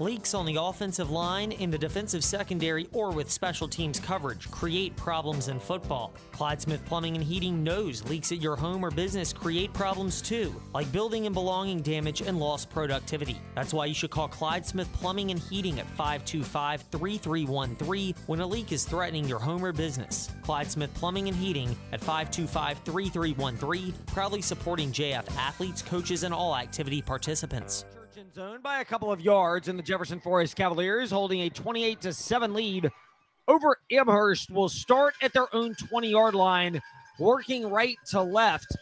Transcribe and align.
Leaks 0.00 0.32
on 0.32 0.46
the 0.46 0.56
offensive 0.56 1.10
line, 1.10 1.52
in 1.52 1.70
the 1.70 1.76
defensive 1.76 2.24
secondary, 2.24 2.88
or 2.92 3.10
with 3.10 3.30
special 3.30 3.68
teams 3.68 4.00
coverage 4.00 4.50
create 4.50 4.96
problems 4.96 5.48
in 5.48 5.60
football. 5.60 6.14
Clyde 6.32 6.62
Smith 6.62 6.82
Plumbing 6.86 7.16
and 7.16 7.22
Heating 7.22 7.62
knows 7.62 8.02
leaks 8.04 8.32
at 8.32 8.40
your 8.40 8.56
home 8.56 8.82
or 8.82 8.90
business 8.90 9.30
create 9.34 9.74
problems 9.74 10.22
too, 10.22 10.58
like 10.72 10.90
building 10.90 11.26
and 11.26 11.34
belonging 11.34 11.82
damage 11.82 12.22
and 12.22 12.40
lost 12.40 12.70
productivity. 12.70 13.38
That's 13.54 13.74
why 13.74 13.84
you 13.84 13.92
should 13.92 14.08
call 14.08 14.26
Clyde 14.26 14.64
Smith 14.64 14.90
Plumbing 14.94 15.32
and 15.32 15.38
Heating 15.38 15.78
at 15.78 15.86
525 15.88 16.80
3313 16.90 18.14
when 18.26 18.40
a 18.40 18.46
leak 18.46 18.72
is 18.72 18.84
threatening 18.84 19.28
your 19.28 19.38
home 19.38 19.62
or 19.62 19.74
business. 19.74 20.30
Clyde 20.40 20.70
Smith 20.70 20.94
Plumbing 20.94 21.28
and 21.28 21.36
Heating 21.36 21.76
at 21.92 22.00
525 22.00 22.78
3313, 22.86 23.92
proudly 24.06 24.40
supporting 24.40 24.92
JF 24.92 25.30
athletes, 25.36 25.82
coaches, 25.82 26.22
and 26.22 26.32
all 26.32 26.56
activity 26.56 27.02
participants 27.02 27.84
zone 28.34 28.60
by 28.62 28.80
a 28.80 28.84
couple 28.84 29.10
of 29.10 29.20
yards, 29.20 29.68
and 29.68 29.78
the 29.78 29.82
Jefferson 29.82 30.20
Forest 30.20 30.54
Cavaliers 30.54 31.10
holding 31.10 31.42
a 31.42 31.50
28 31.50 32.00
to 32.02 32.12
7 32.12 32.52
lead 32.52 32.90
over 33.48 33.78
Amherst 33.90 34.50
will 34.50 34.68
start 34.68 35.14
at 35.22 35.32
their 35.32 35.52
own 35.54 35.74
20 35.74 36.10
yard 36.10 36.34
line, 36.34 36.80
working 37.18 37.68
right 37.68 37.96
to 38.10 38.20
left. 38.20 38.76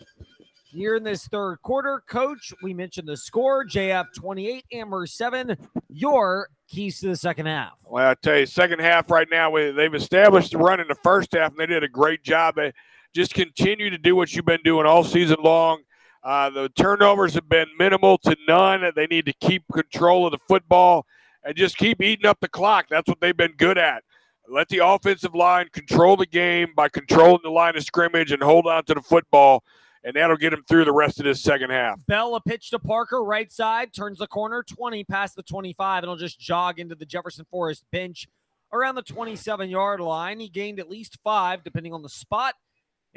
Here 0.71 0.97
in 0.97 1.05
this 1.05 1.29
third 1.29 1.63
quarter, 1.63 2.03
coach, 2.09 2.53
we 2.63 2.75
mentioned 2.75 3.09
the 3.09 3.17
score 3.17 3.65
JF 3.65 4.07
28, 4.15 4.65
Amherst 4.73 5.17
7. 5.17 5.57
Your 5.89 6.49
keys 6.69 7.01
to 7.01 7.09
the 7.09 7.17
second 7.17 7.47
half. 7.47 7.73
Well, 7.85 8.11
I 8.11 8.15
tell 8.15 8.39
you, 8.39 8.47
second 8.47 8.81
half 8.81 9.11
right 9.11 9.29
now, 9.31 9.55
they've 9.55 9.95
established 9.95 10.53
the 10.53 10.59
run 10.59 10.81
in 10.81 10.89
the 10.89 10.97
first 10.97 11.33
half, 11.33 11.53
and 11.53 11.59
they 11.59 11.67
did 11.67 11.85
a 11.85 11.89
great 11.89 12.23
job. 12.23 12.57
They 12.57 12.73
just 13.15 13.35
continue 13.35 13.89
to 13.89 13.99
do 13.99 14.17
what 14.17 14.35
you've 14.35 14.45
been 14.45 14.63
doing 14.65 14.85
all 14.85 15.05
season 15.05 15.39
long. 15.43 15.83
Uh, 16.23 16.51
the 16.51 16.69
turnovers 16.71 17.35
have 17.35 17.49
been 17.49 17.69
minimal 17.79 18.19
to 18.19 18.37
none. 18.47 18.91
They 18.95 19.07
need 19.07 19.27
to 19.27 19.33
keep 19.35 19.63
control 19.73 20.27
of 20.27 20.33
the 20.33 20.39
football 20.49 21.07
and 21.45 21.57
just 21.57 21.77
keep 21.77 22.03
eating 22.03 22.27
up 22.27 22.39
the 22.41 22.49
clock. 22.49 22.87
That's 22.91 23.09
what 23.09 23.21
they've 23.21 23.37
been 23.37 23.55
good 23.57 23.79
at. 23.79 24.03
Let 24.51 24.69
the 24.69 24.85
offensive 24.85 25.35
line 25.35 25.69
control 25.73 26.17
the 26.17 26.27
game 26.27 26.69
by 26.75 26.89
controlling 26.89 27.41
the 27.43 27.51
line 27.51 27.77
of 27.77 27.85
scrimmage 27.85 28.33
and 28.33 28.43
hold 28.43 28.67
on 28.67 28.85
to 28.87 28.95
the 28.95 29.03
football, 29.03 29.63
and 30.05 30.17
that'll 30.17 30.39
get 30.39 30.51
them 30.51 30.65
through 30.69 30.87
the 30.87 30.93
rest 30.93 31.19
of 31.19 31.27
this 31.27 31.43
second 31.43 31.71
half. 31.71 32.01
Bell, 32.07 32.35
a 32.35 32.41
pitch 32.41 32.71
to 32.71 32.79
Parker, 32.79 33.23
right 33.23 33.53
side, 33.53 33.93
turns 33.93 34.19
the 34.19 34.27
corner, 34.27 34.63
20 34.63 35.05
past 35.05 35.37
the 35.37 35.43
25, 35.43 36.03
and 36.03 36.11
he'll 36.11 36.17
just 36.17 36.41
jog 36.41 36.79
into 36.79 36.95
the 36.95 37.05
Jefferson 37.05 37.45
Forest 37.51 37.85
bench 37.93 38.27
around 38.73 38.95
the 38.95 39.03
27 39.03 39.69
yard 39.69 40.01
line. 40.01 40.41
He 40.41 40.49
gained 40.49 40.81
at 40.81 40.89
least 40.89 41.19
five, 41.23 41.63
depending 41.63 41.93
on 41.93 42.03
the 42.03 42.09
spot 42.09 42.55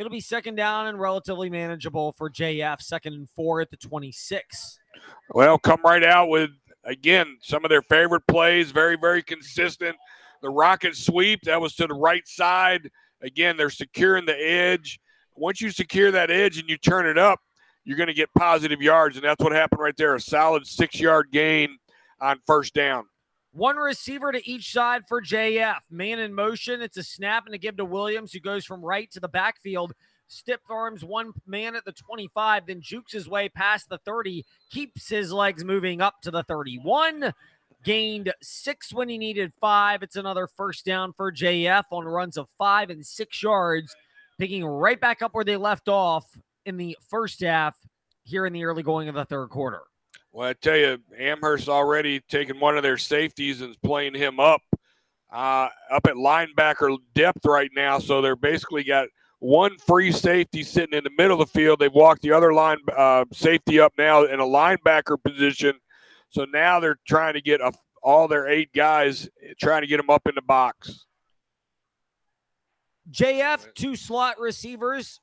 It'll 0.02 0.10
be 0.10 0.20
second 0.20 0.56
down 0.56 0.88
and 0.88 1.00
relatively 1.00 1.48
manageable 1.48 2.14
for 2.18 2.28
JF, 2.28 2.82
second 2.82 3.14
and 3.14 3.30
four 3.36 3.62
at 3.62 3.70
the 3.70 3.78
26. 3.78 4.80
Well, 5.30 5.60
come 5.60 5.80
right 5.86 6.04
out 6.04 6.30
with, 6.30 6.50
again, 6.84 7.38
some 7.40 7.64
of 7.64 7.70
their 7.70 7.84
favorite 7.84 8.24
plays, 8.28 8.72
very, 8.72 8.98
very 8.98 9.22
consistent. 9.22 9.96
The 10.42 10.50
rocket 10.50 10.96
sweep, 10.96 11.42
that 11.44 11.62
was 11.62 11.76
to 11.76 11.86
the 11.86 11.94
right 11.94 12.28
side. 12.28 12.90
Again, 13.22 13.58
they're 13.58 13.70
securing 13.70 14.26
the 14.26 14.34
edge. 14.34 15.00
Once 15.36 15.62
you 15.62 15.70
secure 15.70 16.10
that 16.10 16.32
edge 16.32 16.58
and 16.58 16.68
you 16.68 16.78
turn 16.80 17.06
it 17.06 17.20
up, 17.20 17.40
you're 17.86 17.96
going 17.96 18.08
to 18.08 18.16
get 18.16 18.34
positive 18.36 18.82
yards. 18.82 19.18
And 19.18 19.24
that's 19.24 19.44
what 19.44 19.52
happened 19.52 19.82
right 19.82 19.96
there 19.98 20.16
a 20.16 20.20
solid 20.20 20.66
six 20.66 21.00
yard 21.00 21.28
gain 21.32 21.78
on 22.20 22.40
first 22.48 22.74
down. 22.74 23.06
One 23.54 23.76
receiver 23.76 24.32
to 24.32 24.50
each 24.50 24.72
side 24.72 25.04
for 25.10 25.22
JF. 25.22 25.80
Man 25.90 26.20
in 26.20 26.34
motion. 26.34 26.82
It's 26.82 26.96
a 26.96 27.04
snap 27.04 27.46
and 27.46 27.54
a 27.54 27.58
give 27.58 27.76
to 27.78 27.86
Williams, 27.86 28.32
who 28.32 28.40
goes 28.40 28.64
from 28.64 28.84
right 28.84 29.12
to 29.12 29.20
the 29.20 29.28
backfield. 29.28 29.94
Stiff 30.28 30.62
arms 30.70 31.04
one 31.04 31.34
man 31.46 31.76
at 31.76 31.84
the 31.84 31.92
25, 31.92 32.68
then 32.68 32.80
jukes 32.80 33.12
his 33.12 33.28
way 33.28 33.50
past 33.50 33.90
the 33.90 33.98
30, 34.06 34.46
keeps 34.70 35.10
his 35.10 35.34
legs 35.34 35.66
moving 35.66 36.00
up 36.00 36.22
to 36.22 36.32
the 36.32 36.44
31. 36.44 37.34
Gained 37.84 38.34
six 38.42 38.94
when 38.94 39.10
he 39.10 39.18
needed 39.18 39.52
five. 39.60 40.02
It's 40.02 40.16
another 40.16 40.48
first 40.48 40.86
down 40.86 41.12
for 41.12 41.34
JF 41.34 41.84
on 41.92 42.06
runs 42.06 42.38
of 42.38 42.48
five 42.58 42.90
and 42.90 43.06
six 43.06 43.44
yards, 43.44 43.94
picking 44.40 44.64
right 44.64 45.02
back 45.02 45.22
up 45.22 45.34
where 45.34 45.44
they 45.44 45.58
left 45.58 45.90
off 45.90 46.26
in 46.66 46.78
the 46.78 46.98
first 47.10 47.42
half 47.42 47.76
here 48.24 48.46
in 48.46 48.54
the 48.54 48.64
early 48.64 48.84
going 48.84 49.10
of 49.10 49.16
the 49.16 49.26
third 49.26 49.50
quarter. 49.50 49.82
Well, 50.34 50.50
I 50.50 50.54
tell 50.54 50.78
you, 50.78 50.98
Amherst 51.18 51.68
already 51.68 52.22
taking 52.30 52.60
one 52.60 52.78
of 52.78 52.84
their 52.84 52.98
safeties 52.98 53.62
and 53.62 53.76
playing 53.82 54.16
him 54.16 54.40
up, 54.40 54.62
uh, 55.32 55.68
up 55.92 56.06
at 56.06 56.16
linebacker 56.16 56.98
depth 57.14 57.46
right 57.46 57.70
now. 57.76 58.00
So 58.00 58.22
they're 58.22 58.36
basically 58.36 58.84
got 58.84 59.08
one 59.40 59.78
free 59.80 60.12
safety 60.12 60.64
sitting 60.64 60.98
in 60.98 61.04
the 61.04 61.12
middle 61.18 61.42
of 61.42 61.52
the 61.52 61.60
field. 61.60 61.80
They've 61.80 61.92
walked 61.92 62.22
the 62.22 62.32
other 62.32 62.54
line 62.54 62.78
uh, 62.96 63.26
safety 63.34 63.80
up 63.80 63.94
now 63.98 64.24
in 64.24 64.40
a 64.40 64.46
linebacker 64.46 65.22
position. 65.22 65.74
So 66.30 66.46
now 66.46 66.80
they're 66.80 67.00
trying 67.08 67.34
to 67.34 67.42
get 67.42 67.60
a, 67.60 67.74
all 68.04 68.28
their 68.28 68.48
eight 68.48 68.72
guys, 68.74 69.30
trying 69.60 69.82
to 69.82 69.88
get 69.88 69.98
them 69.98 70.10
up 70.10 70.28
in 70.28 70.36
the 70.36 70.42
box. 70.42 71.06
JF, 73.10 73.74
two 73.74 73.96
slot 73.96 74.40
receivers, 74.40 75.20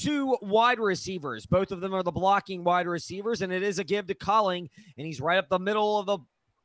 two 0.00 0.36
wide 0.42 0.80
receivers. 0.80 1.46
Both 1.46 1.70
of 1.70 1.80
them 1.80 1.94
are 1.94 2.02
the 2.02 2.10
blocking 2.10 2.64
wide 2.64 2.86
receivers, 2.86 3.42
and 3.42 3.52
it 3.52 3.62
is 3.62 3.78
a 3.78 3.84
give 3.84 4.06
to 4.08 4.14
Cowling, 4.14 4.68
and 4.96 5.06
he's 5.06 5.20
right 5.20 5.38
up 5.38 5.48
the 5.48 5.58
middle 5.58 5.98
of 5.98 6.06
the 6.06 6.18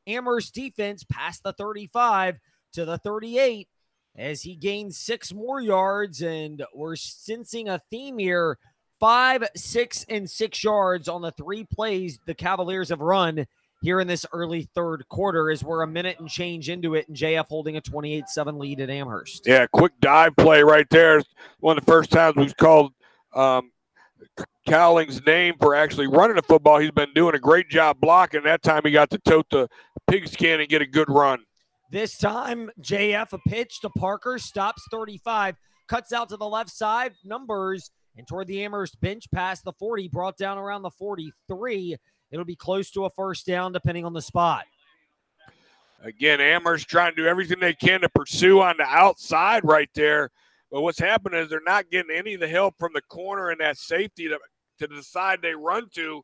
Amherst 0.08 0.54
defense, 0.54 1.04
past 1.04 1.42
the 1.42 1.52
35 1.52 2.38
to 2.74 2.84
the 2.84 2.98
38, 2.98 3.68
as 4.16 4.42
he 4.42 4.54
gains 4.54 4.98
six 4.98 5.32
more 5.32 5.60
yards, 5.60 6.22
and 6.22 6.64
we're 6.74 6.96
sensing 6.96 7.68
a 7.68 7.80
theme 7.90 8.18
here. 8.18 8.58
Five, 8.98 9.44
six, 9.54 10.06
and 10.08 10.28
six 10.28 10.64
yards 10.64 11.06
on 11.06 11.20
the 11.20 11.32
three 11.32 11.64
plays 11.64 12.18
the 12.26 12.34
Cavaliers 12.34 12.88
have 12.88 13.00
run 13.00 13.46
here 13.82 14.00
in 14.00 14.06
this 14.06 14.24
early 14.32 14.70
third 14.74 15.06
quarter 15.10 15.50
as 15.50 15.62
we're 15.62 15.82
a 15.82 15.86
minute 15.86 16.18
and 16.18 16.30
change 16.30 16.70
into 16.70 16.94
it, 16.94 17.06
and 17.08 17.16
JF 17.16 17.46
holding 17.48 17.76
a 17.76 17.80
28 17.82 18.26
7 18.28 18.58
lead 18.58 18.80
at 18.80 18.88
Amherst. 18.88 19.46
Yeah, 19.46 19.66
quick 19.70 19.92
dive 20.00 20.34
play 20.36 20.62
right 20.62 20.88
there. 20.88 21.22
One 21.60 21.76
of 21.76 21.84
the 21.84 21.90
first 21.90 22.10
times 22.10 22.36
we've 22.36 22.56
called 22.56 22.92
um, 23.34 23.70
Cowling's 24.66 25.24
name 25.26 25.54
for 25.60 25.74
actually 25.74 26.06
running 26.06 26.36
the 26.36 26.42
football. 26.42 26.78
He's 26.78 26.90
been 26.90 27.12
doing 27.14 27.34
a 27.34 27.38
great 27.38 27.68
job 27.68 27.98
blocking. 28.00 28.42
That 28.42 28.62
time 28.62 28.82
he 28.84 28.90
got 28.90 29.10
to 29.10 29.18
tote 29.18 29.46
the 29.50 29.68
pigskin 30.08 30.60
and 30.60 30.68
get 30.68 30.82
a 30.82 30.86
good 30.86 31.08
run. 31.08 31.44
This 31.90 32.18
time, 32.18 32.70
JF 32.80 33.32
a 33.32 33.38
pitch 33.48 33.80
to 33.82 33.90
Parker, 33.90 34.38
stops 34.38 34.82
35, 34.90 35.56
cuts 35.86 36.12
out 36.12 36.28
to 36.30 36.36
the 36.36 36.48
left 36.48 36.70
side, 36.70 37.12
numbers, 37.24 37.90
and 38.16 38.26
toward 38.26 38.48
the 38.48 38.64
Amherst 38.64 39.00
bench 39.00 39.26
past 39.32 39.62
the 39.64 39.72
40, 39.72 40.08
brought 40.08 40.36
down 40.36 40.58
around 40.58 40.82
the 40.82 40.90
43. 40.90 41.96
It'll 42.32 42.44
be 42.44 42.56
close 42.56 42.90
to 42.92 43.04
a 43.04 43.10
first 43.10 43.46
down 43.46 43.72
depending 43.72 44.04
on 44.04 44.12
the 44.12 44.22
spot. 44.22 44.64
Again, 46.02 46.40
Amherst 46.40 46.88
trying 46.88 47.12
to 47.14 47.22
do 47.22 47.26
everything 47.26 47.60
they 47.60 47.74
can 47.74 48.00
to 48.00 48.08
pursue 48.08 48.60
on 48.60 48.76
the 48.78 48.84
outside 48.84 49.64
right 49.64 49.88
there. 49.94 50.30
But 50.70 50.82
what's 50.82 50.98
happening 50.98 51.40
is 51.40 51.48
they're 51.48 51.60
not 51.64 51.90
getting 51.90 52.16
any 52.16 52.34
of 52.34 52.40
the 52.40 52.48
help 52.48 52.74
from 52.78 52.92
the 52.92 53.02
corner 53.02 53.50
and 53.50 53.60
that 53.60 53.78
safety 53.78 54.28
to, 54.28 54.38
to 54.80 54.86
the 54.86 55.02
side 55.02 55.40
they 55.42 55.54
run 55.54 55.88
to, 55.94 56.22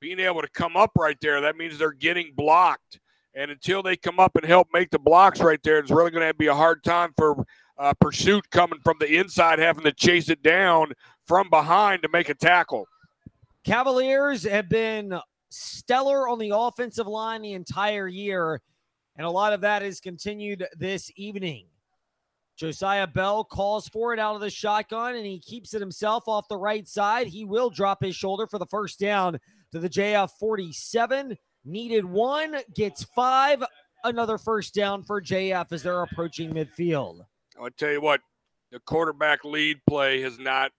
being 0.00 0.20
able 0.20 0.40
to 0.40 0.48
come 0.48 0.76
up 0.76 0.92
right 0.96 1.18
there. 1.20 1.40
That 1.40 1.56
means 1.56 1.78
they're 1.78 1.92
getting 1.92 2.32
blocked. 2.34 3.00
And 3.34 3.50
until 3.50 3.82
they 3.82 3.96
come 3.96 4.20
up 4.20 4.36
and 4.36 4.44
help 4.44 4.68
make 4.72 4.90
the 4.90 4.98
blocks 4.98 5.40
right 5.40 5.60
there, 5.62 5.78
it's 5.78 5.90
really 5.90 6.10
going 6.10 6.26
to 6.26 6.34
be 6.34 6.46
a 6.46 6.54
hard 6.54 6.84
time 6.84 7.12
for 7.16 7.44
uh, 7.78 7.92
pursuit 8.00 8.48
coming 8.50 8.78
from 8.84 8.96
the 9.00 9.18
inside, 9.18 9.58
having 9.58 9.84
to 9.84 9.92
chase 9.92 10.28
it 10.28 10.42
down 10.42 10.92
from 11.26 11.50
behind 11.50 12.02
to 12.02 12.08
make 12.08 12.28
a 12.28 12.34
tackle. 12.34 12.86
Cavaliers 13.64 14.44
have 14.44 14.68
been 14.68 15.18
stellar 15.50 16.28
on 16.28 16.38
the 16.38 16.50
offensive 16.54 17.06
line 17.06 17.42
the 17.42 17.54
entire 17.54 18.06
year, 18.06 18.60
and 19.16 19.26
a 19.26 19.30
lot 19.30 19.52
of 19.52 19.60
that 19.62 19.82
has 19.82 20.00
continued 20.00 20.66
this 20.76 21.10
evening. 21.16 21.66
Josiah 22.56 23.06
Bell 23.06 23.44
calls 23.44 23.88
for 23.88 24.12
it 24.12 24.20
out 24.20 24.34
of 24.34 24.40
the 24.40 24.50
shotgun 24.50 25.16
and 25.16 25.26
he 25.26 25.40
keeps 25.40 25.74
it 25.74 25.80
himself 25.80 26.24
off 26.28 26.48
the 26.48 26.56
right 26.56 26.86
side. 26.86 27.26
He 27.26 27.44
will 27.44 27.70
drop 27.70 28.02
his 28.02 28.14
shoulder 28.14 28.46
for 28.46 28.58
the 28.58 28.66
first 28.66 29.00
down 29.00 29.38
to 29.72 29.78
the 29.78 29.88
JF 29.88 30.30
47. 30.38 31.36
Needed 31.64 32.04
one, 32.04 32.56
gets 32.74 33.04
five. 33.16 33.62
Another 34.04 34.38
first 34.38 34.74
down 34.74 35.02
for 35.02 35.20
JF 35.20 35.72
as 35.72 35.82
they're 35.82 36.02
approaching 36.02 36.52
midfield. 36.52 37.20
I'll 37.60 37.70
tell 37.70 37.90
you 37.90 38.00
what, 38.00 38.20
the 38.70 38.80
quarterback 38.80 39.44
lead 39.44 39.80
play 39.88 40.20
has 40.20 40.38
not 40.38 40.72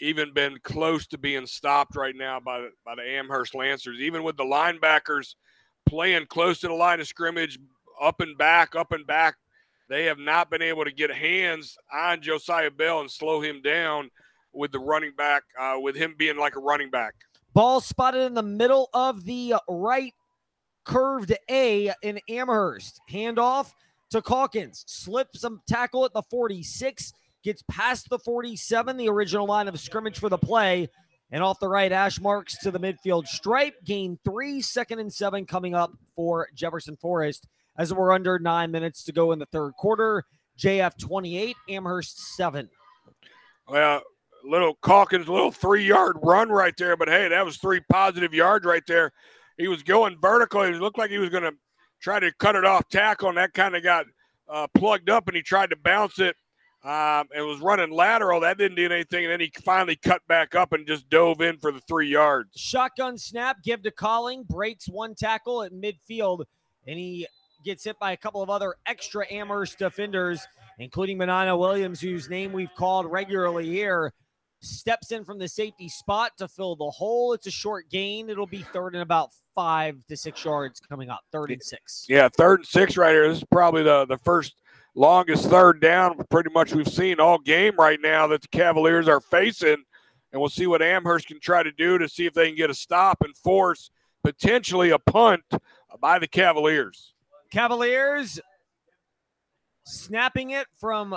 even 0.00 0.32
been 0.32 0.58
close 0.62 1.06
to 1.08 1.18
being 1.18 1.46
stopped 1.46 1.96
right 1.96 2.16
now 2.16 2.40
by 2.40 2.68
by 2.84 2.94
the 2.94 3.02
Amherst 3.02 3.54
Lancers. 3.54 4.00
Even 4.00 4.22
with 4.22 4.36
the 4.36 4.44
linebackers 4.44 5.34
playing 5.86 6.26
close 6.26 6.60
to 6.60 6.68
the 6.68 6.74
line 6.74 7.00
of 7.00 7.06
scrimmage, 7.06 7.58
up 8.00 8.20
and 8.20 8.38
back, 8.38 8.74
up 8.74 8.92
and 8.92 9.06
back, 9.06 9.36
they 9.88 10.04
have 10.06 10.18
not 10.18 10.50
been 10.50 10.62
able 10.62 10.84
to 10.84 10.92
get 10.92 11.10
hands 11.10 11.76
on 11.92 12.22
Josiah 12.22 12.70
Bell 12.70 13.00
and 13.00 13.10
slow 13.10 13.40
him 13.40 13.62
down 13.62 14.10
with 14.52 14.72
the 14.72 14.78
running 14.78 15.12
back, 15.16 15.42
uh, 15.58 15.76
with 15.78 15.96
him 15.96 16.14
being 16.16 16.36
like 16.36 16.56
a 16.56 16.60
running 16.60 16.90
back. 16.90 17.14
Ball 17.54 17.80
spotted 17.80 18.22
in 18.22 18.34
the 18.34 18.42
middle 18.42 18.88
of 18.94 19.24
the 19.24 19.54
right 19.68 20.14
curved 20.84 21.34
A 21.50 21.92
in 22.02 22.20
Amherst. 22.28 23.00
Handoff 23.10 23.72
to 24.10 24.22
Calkins. 24.22 24.84
Slips 24.86 25.40
some 25.40 25.60
tackle 25.66 26.04
at 26.04 26.12
the 26.12 26.22
46, 26.30 27.12
gets 27.42 27.62
past 27.70 28.08
the 28.08 28.18
47, 28.18 28.96
the 28.96 29.08
original 29.08 29.46
line 29.46 29.68
of 29.68 29.78
scrimmage 29.78 30.18
for 30.18 30.28
the 30.28 30.38
play, 30.38 30.88
And 31.30 31.42
off 31.42 31.60
the 31.60 31.68
right, 31.68 31.90
Ash 31.92 32.20
marks 32.20 32.58
to 32.58 32.70
the 32.70 32.80
midfield 32.80 33.26
stripe. 33.26 33.74
Gain 33.84 34.18
three, 34.24 34.60
second 34.60 34.98
and 34.98 35.12
seven 35.12 35.46
coming 35.46 35.74
up 35.74 35.92
for 36.14 36.48
Jefferson 36.54 36.96
Forest 36.96 37.46
as 37.78 37.92
we're 37.92 38.12
under 38.12 38.38
nine 38.38 38.70
minutes 38.70 39.04
to 39.04 39.12
go 39.12 39.32
in 39.32 39.38
the 39.38 39.46
third 39.46 39.72
quarter. 39.78 40.24
JF 40.58 40.98
28, 40.98 41.56
Amherst 41.70 42.36
7. 42.36 42.68
Well, 43.68 44.02
little 44.44 44.74
Calkins, 44.84 45.28
little 45.28 45.52
three 45.52 45.84
yard 45.84 46.16
run 46.22 46.50
right 46.50 46.76
there, 46.76 46.96
but 46.96 47.08
hey, 47.08 47.28
that 47.28 47.44
was 47.44 47.56
three 47.56 47.80
positive 47.90 48.34
yards 48.34 48.64
right 48.64 48.82
there. 48.86 49.12
He 49.56 49.68
was 49.68 49.82
going 49.82 50.18
vertical. 50.20 50.62
He 50.64 50.72
looked 50.72 50.98
like 50.98 51.10
he 51.10 51.18
was 51.18 51.30
going 51.30 51.44
to 51.44 51.54
try 52.00 52.20
to 52.20 52.32
cut 52.38 52.56
it 52.56 52.64
off 52.64 52.88
tackle, 52.88 53.28
and 53.28 53.38
that 53.38 53.54
kind 53.54 53.76
of 53.76 53.82
got 53.82 54.06
uh, 54.48 54.66
plugged 54.74 55.08
up, 55.08 55.28
and 55.28 55.36
he 55.36 55.42
tried 55.42 55.70
to 55.70 55.76
bounce 55.76 56.18
it 56.18 56.36
um, 56.84 57.28
and 57.34 57.46
was 57.46 57.60
running 57.60 57.90
lateral. 57.90 58.40
That 58.40 58.58
didn't 58.58 58.76
do 58.76 58.86
anything. 58.86 59.24
And 59.24 59.32
then 59.32 59.40
he 59.40 59.52
finally 59.64 59.96
cut 59.96 60.20
back 60.26 60.54
up 60.54 60.72
and 60.72 60.86
just 60.86 61.08
dove 61.08 61.40
in 61.40 61.58
for 61.58 61.70
the 61.70 61.80
three 61.80 62.08
yards. 62.08 62.50
Shotgun 62.56 63.16
snap, 63.16 63.58
give 63.62 63.82
to 63.82 63.90
Cowling, 63.90 64.44
breaks 64.44 64.88
one 64.88 65.14
tackle 65.14 65.62
at 65.62 65.72
midfield, 65.72 66.44
and 66.86 66.98
he 66.98 67.26
gets 67.62 67.84
hit 67.84 67.98
by 67.98 68.12
a 68.12 68.16
couple 68.16 68.42
of 68.42 68.50
other 68.50 68.74
extra 68.86 69.26
Amherst 69.30 69.78
defenders, 69.78 70.46
including 70.78 71.18
Manana 71.18 71.56
Williams, 71.56 72.00
whose 72.00 72.28
name 72.28 72.52
we've 72.52 72.74
called 72.76 73.06
regularly 73.10 73.66
here. 73.66 74.12
Steps 74.60 75.10
in 75.10 75.24
from 75.24 75.38
the 75.38 75.48
safety 75.48 75.88
spot 75.88 76.32
to 76.38 76.46
fill 76.46 76.76
the 76.76 76.90
hole. 76.90 77.32
It's 77.32 77.46
a 77.48 77.50
short 77.50 77.90
gain. 77.90 78.30
It'll 78.30 78.46
be 78.46 78.62
third 78.62 78.94
and 78.94 79.02
about 79.02 79.30
five 79.54 79.96
to 80.08 80.16
six 80.16 80.44
yards 80.44 80.80
coming 80.80 81.10
up. 81.10 81.20
Third 81.32 81.50
and 81.50 81.62
six. 81.62 82.06
Yeah, 82.08 82.28
third 82.28 82.60
and 82.60 82.66
six 82.66 82.96
right 82.96 83.10
here. 83.10 83.28
This 83.28 83.38
is 83.38 83.44
probably 83.50 83.82
the, 83.82 84.06
the 84.06 84.18
first 84.18 84.54
longest 84.94 85.48
third 85.48 85.80
down 85.80 86.16
pretty 86.30 86.50
much 86.50 86.74
we've 86.74 86.86
seen 86.86 87.18
all 87.18 87.38
game 87.38 87.74
right 87.76 87.98
now 88.00 88.26
that 88.28 88.42
the 88.42 88.48
Cavaliers 88.48 89.08
are 89.08 89.20
facing. 89.20 89.82
And 90.32 90.40
we'll 90.40 90.48
see 90.48 90.66
what 90.66 90.80
Amherst 90.80 91.26
can 91.26 91.40
try 91.40 91.62
to 91.62 91.72
do 91.72 91.98
to 91.98 92.08
see 92.08 92.26
if 92.26 92.32
they 92.32 92.46
can 92.46 92.56
get 92.56 92.70
a 92.70 92.74
stop 92.74 93.18
and 93.22 93.36
force 93.36 93.90
potentially 94.22 94.90
a 94.90 94.98
punt 94.98 95.42
by 96.00 96.18
the 96.18 96.28
Cavaliers. 96.28 97.11
Cavaliers 97.52 98.40
snapping 99.84 100.52
it 100.52 100.66
from 100.80 101.14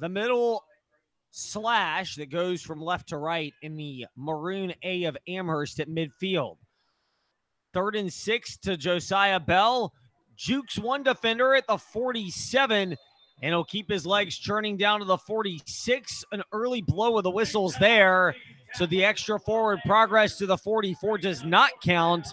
the 0.00 0.08
middle 0.08 0.64
slash 1.30 2.14
that 2.14 2.30
goes 2.30 2.62
from 2.62 2.80
left 2.80 3.10
to 3.10 3.18
right 3.18 3.52
in 3.60 3.76
the 3.76 4.06
maroon 4.16 4.72
A 4.82 5.04
of 5.04 5.16
Amherst 5.28 5.80
at 5.80 5.90
midfield. 5.90 6.56
Third 7.74 7.96
and 7.96 8.10
six 8.10 8.56
to 8.58 8.78
Josiah 8.78 9.40
Bell. 9.40 9.92
Jukes 10.36 10.78
one 10.78 11.02
defender 11.02 11.54
at 11.54 11.66
the 11.66 11.76
47 11.76 12.96
and 13.42 13.50
he'll 13.52 13.62
keep 13.62 13.90
his 13.90 14.06
legs 14.06 14.38
churning 14.38 14.78
down 14.78 15.00
to 15.00 15.04
the 15.04 15.18
46. 15.18 16.24
An 16.32 16.42
early 16.52 16.80
blow 16.80 17.18
of 17.18 17.24
the 17.24 17.30
whistles 17.30 17.76
there. 17.78 18.34
So 18.72 18.86
the 18.86 19.04
extra 19.04 19.38
forward 19.38 19.80
progress 19.84 20.38
to 20.38 20.46
the 20.46 20.56
44 20.56 21.18
does 21.18 21.44
not 21.44 21.72
count. 21.82 22.26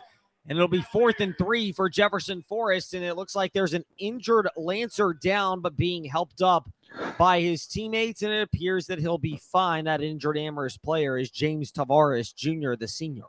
And 0.47 0.57
it'll 0.57 0.67
be 0.67 0.81
fourth 0.81 1.19
and 1.19 1.37
three 1.37 1.71
for 1.71 1.87
Jefferson 1.87 2.41
Forest. 2.41 2.93
And 2.93 3.03
it 3.03 3.15
looks 3.15 3.35
like 3.35 3.53
there's 3.53 3.73
an 3.73 3.85
injured 3.99 4.47
Lancer 4.57 5.13
down, 5.13 5.61
but 5.61 5.77
being 5.77 6.03
helped 6.03 6.41
up 6.41 6.69
by 7.17 7.41
his 7.41 7.67
teammates. 7.67 8.23
And 8.23 8.33
it 8.33 8.41
appears 8.41 8.87
that 8.87 8.99
he'll 8.99 9.19
be 9.19 9.39
fine. 9.51 9.85
That 9.85 10.01
injured 10.01 10.37
Amherst 10.37 10.81
player 10.81 11.17
is 11.17 11.29
James 11.29 11.71
Tavares 11.71 12.33
Jr., 12.33 12.75
the 12.75 12.87
senior. 12.87 13.23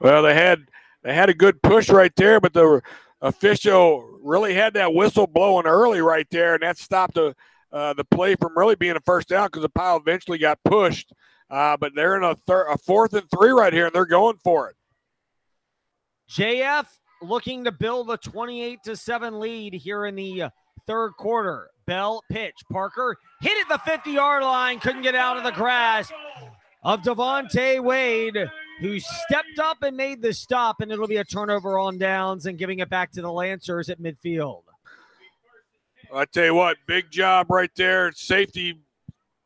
Well, 0.00 0.22
they 0.22 0.34
had 0.34 0.66
they 1.02 1.14
had 1.14 1.28
a 1.28 1.34
good 1.34 1.60
push 1.62 1.88
right 1.88 2.14
there, 2.16 2.40
but 2.40 2.52
the 2.52 2.80
official 3.20 4.18
really 4.22 4.54
had 4.54 4.74
that 4.74 4.94
whistle 4.94 5.26
blowing 5.26 5.66
early 5.66 6.00
right 6.00 6.26
there, 6.30 6.54
and 6.54 6.62
that 6.62 6.78
stopped 6.78 7.14
the 7.14 7.34
uh, 7.72 7.92
the 7.92 8.04
play 8.04 8.36
from 8.36 8.56
really 8.56 8.76
being 8.76 8.96
a 8.96 9.00
first 9.00 9.28
down 9.28 9.46
because 9.48 9.62
the 9.62 9.68
pile 9.68 9.96
eventually 9.96 10.38
got 10.38 10.58
pushed. 10.64 11.12
Uh, 11.50 11.76
but 11.76 11.94
they're 11.94 12.16
in 12.16 12.24
a, 12.24 12.34
thir- 12.46 12.68
a 12.68 12.78
fourth 12.78 13.12
and 13.14 13.28
three 13.30 13.50
right 13.50 13.72
here, 13.72 13.86
and 13.86 13.94
they're 13.94 14.06
going 14.06 14.36
for 14.42 14.68
it. 14.68 14.76
JF 16.30 16.86
looking 17.22 17.64
to 17.64 17.72
build 17.72 18.10
a 18.10 18.16
28 18.16 18.82
to 18.84 18.96
7 18.96 19.38
lead 19.38 19.74
here 19.74 20.06
in 20.06 20.14
the 20.14 20.50
third 20.86 21.12
quarter. 21.12 21.70
Bell 21.86 22.22
pitch. 22.30 22.54
Parker 22.70 23.16
hit 23.40 23.56
at 23.60 23.68
the 23.68 23.90
50 23.90 24.10
yard 24.10 24.42
line, 24.42 24.80
couldn't 24.80 25.02
get 25.02 25.14
out 25.14 25.36
of 25.36 25.44
the 25.44 25.52
grasp 25.52 26.12
of 26.82 27.02
Devontae 27.02 27.82
Wade 27.82 28.48
who 28.80 29.00
stepped 29.00 29.58
up 29.58 29.82
and 29.82 29.96
made 29.96 30.20
the 30.20 30.32
stop, 30.32 30.80
and 30.80 30.92
it'll 30.92 31.06
be 31.06 31.16
a 31.16 31.24
turnover 31.24 31.78
on 31.78 31.98
downs 31.98 32.46
and 32.46 32.58
giving 32.58 32.80
it 32.80 32.90
back 32.90 33.10
to 33.12 33.22
the 33.22 33.30
Lancers 33.30 33.88
at 33.88 34.00
midfield. 34.00 34.62
I 36.12 36.24
tell 36.26 36.44
you 36.44 36.54
what, 36.54 36.76
big 36.86 37.10
job 37.10 37.50
right 37.50 37.70
there. 37.76 38.12
Safety 38.12 38.78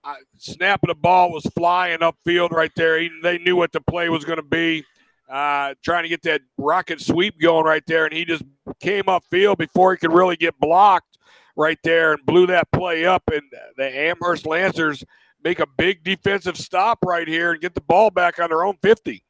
uh, 0.04 0.14
snapping 0.36 0.88
the 0.88 0.94
ball 0.94 1.32
was 1.32 1.44
flying 1.56 2.00
upfield 2.00 2.50
right 2.50 2.72
there. 2.76 2.98
He, 3.00 3.10
they 3.22 3.38
knew 3.38 3.56
what 3.56 3.72
the 3.72 3.80
play 3.80 4.08
was 4.08 4.24
going 4.24 4.36
to 4.36 4.42
be. 4.42 4.84
Uh, 5.30 5.74
trying 5.84 6.02
to 6.02 6.08
get 6.08 6.22
that 6.22 6.40
rocket 6.58 7.00
sweep 7.00 7.40
going 7.40 7.64
right 7.64 7.84
there, 7.86 8.04
and 8.04 8.12
he 8.12 8.24
just 8.24 8.42
came 8.80 9.04
upfield 9.04 9.58
before 9.58 9.92
he 9.92 9.98
could 9.98 10.12
really 10.12 10.36
get 10.36 10.58
blocked 10.58 11.18
right 11.56 11.78
there 11.84 12.14
and 12.14 12.26
blew 12.26 12.46
that 12.46 12.70
play 12.72 13.04
up. 13.04 13.22
And 13.32 13.42
the 13.76 13.84
Amherst 13.84 14.46
Lancers 14.46 15.04
make 15.44 15.60
a 15.60 15.66
big 15.78 16.02
defensive 16.02 16.56
stop 16.56 16.98
right 17.04 17.28
here 17.28 17.52
and 17.52 17.60
get 17.60 17.74
the 17.74 17.80
ball 17.80 18.10
back 18.10 18.40
on 18.40 18.50
their 18.50 18.64
own 18.64 18.76
50. 18.82 19.22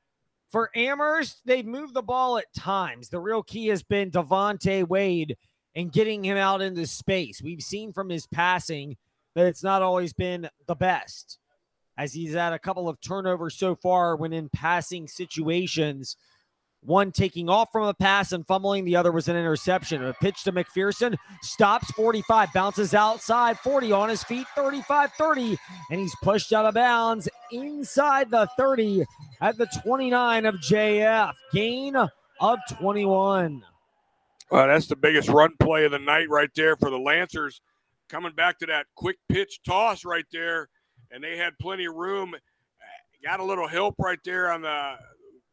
For 0.50 0.70
Amherst, 0.75 1.43
they've 1.44 1.67
moved 1.67 1.94
the 1.94 2.03
ball 2.03 2.38
at 2.38 2.53
times. 2.55 3.08
The 3.08 3.20
real 3.20 3.43
key 3.43 3.69
has 3.69 3.82
been 3.82 4.11
Devontae 4.11 4.88
Wade 4.88 5.37
and 5.76 5.93
getting 5.93 6.25
him 6.25 6.37
out 6.37 6.61
into 6.61 6.87
space. 6.87 7.41
We've 7.43 7.62
seen 7.62 7.93
from 7.93 8.08
his 8.08 8.26
passing 8.26 8.96
that 9.35 9.46
it's 9.46 9.62
not 9.62 9.82
always 9.82 10.12
been 10.12 10.49
the 10.67 10.75
best, 10.75 11.38
as 12.00 12.14
he's 12.14 12.32
had 12.32 12.55
a 12.55 12.58
couple 12.58 12.88
of 12.88 12.99
turnovers 13.02 13.55
so 13.58 13.75
far 13.75 14.17
when 14.17 14.32
in 14.32 14.49
passing 14.49 15.06
situations 15.06 16.17
one 16.82 17.12
taking 17.12 17.50
off 17.50 17.69
from 17.73 17.85
a 17.87 17.93
pass 17.93 18.32
and 18.32 18.47
fumbling. 18.47 18.87
The 18.87 18.97
other 18.97 19.12
was 19.12 19.29
an 19.29 19.37
interception. 19.37 20.02
A 20.02 20.14
pitch 20.14 20.44
to 20.44 20.52
McPherson. 20.52 21.14
Stops 21.43 21.91
45. 21.91 22.55
Bounces 22.55 22.94
outside. 22.94 23.58
40 23.58 23.93
on 23.93 24.08
his 24.08 24.25
feet. 24.25 24.47
35 24.56 25.12
30. 25.12 25.58
And 25.91 26.00
he's 26.00 26.14
pushed 26.23 26.55
out 26.55 26.64
of 26.64 26.73
bounds 26.73 27.29
inside 27.52 28.31
the 28.31 28.49
30 28.56 29.05
at 29.43 29.58
the 29.58 29.67
29 29.85 30.46
of 30.46 30.55
JF. 30.55 31.35
Gain 31.53 31.96
of 31.96 32.58
21. 32.79 33.62
Well, 34.50 34.67
that's 34.67 34.87
the 34.87 34.96
biggest 34.96 35.29
run 35.29 35.53
play 35.61 35.85
of 35.85 35.93
the 35.93 35.99
night 35.99 36.31
right 36.31 36.50
there 36.56 36.76
for 36.76 36.88
the 36.88 36.99
Lancers. 36.99 37.61
Coming 38.08 38.32
back 38.32 38.58
to 38.61 38.67
that 38.67 38.87
quick 38.96 39.19
pitch 39.29 39.61
toss 39.67 40.06
right 40.06 40.25
there. 40.32 40.70
And 41.10 41.22
they 41.22 41.36
had 41.36 41.58
plenty 41.58 41.86
of 41.86 41.94
room. 41.94 42.34
Got 43.22 43.40
a 43.40 43.44
little 43.44 43.68
help 43.68 43.96
right 43.98 44.18
there 44.24 44.50
on 44.50 44.62
the 44.62 44.94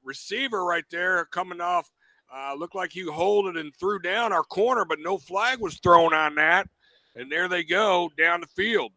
receiver 0.04 0.64
right 0.64 0.86
there 0.90 1.26
coming 1.26 1.62
off. 1.62 1.92
Uh, 2.34 2.54
looked 2.56 2.76
like 2.76 2.92
he 2.92 3.02
hold 3.04 3.48
it 3.48 3.58
and 3.58 3.74
threw 3.76 4.00
down 4.00 4.34
our 4.34 4.44
corner, 4.44 4.86
but 4.86 5.00
no 5.00 5.18
flag 5.18 5.60
was 5.60 5.78
thrown 5.80 6.14
on 6.14 6.36
that. 6.36 6.68
And 7.16 7.32
there 7.32 7.48
they 7.48 7.64
go 7.64 8.10
down 8.18 8.42
the 8.42 8.48
field. 8.48 8.92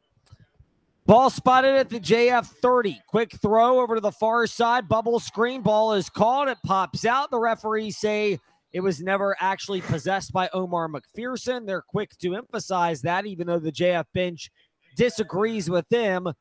Ball 1.07 1.31
spotted 1.31 1.75
at 1.75 1.88
the 1.88 1.99
JF 1.99 2.47
30. 2.47 3.00
Quick 3.09 3.33
throw 3.40 3.81
over 3.81 3.97
to 3.97 4.00
the 4.00 4.12
far 4.12 4.47
side. 4.47 4.88
Bubble 4.88 5.19
screen. 5.19 5.62
Ball 5.62 5.95
is 5.95 6.09
called. 6.09 6.49
It 6.49 6.59
pops 6.64 7.05
out. 7.05 7.31
The 7.31 7.38
referees 7.38 7.99
say 7.99 8.38
it 8.73 8.81
was 8.81 9.00
never 9.00 9.37
actually 9.40 9.81
possessed 9.81 10.33
by 10.33 10.49
Omar 10.52 10.88
McPherson. 10.88 11.67
They're 11.67 11.83
quick 11.83 12.17
to 12.19 12.37
emphasize 12.37 13.02
that, 13.02 13.26
even 13.26 13.49
though 13.49 13.59
the 13.59 13.73
JF 13.73 14.05
bench 14.14 14.50
disagrees 14.97 15.69
with 15.69 15.88
them. 15.88 16.33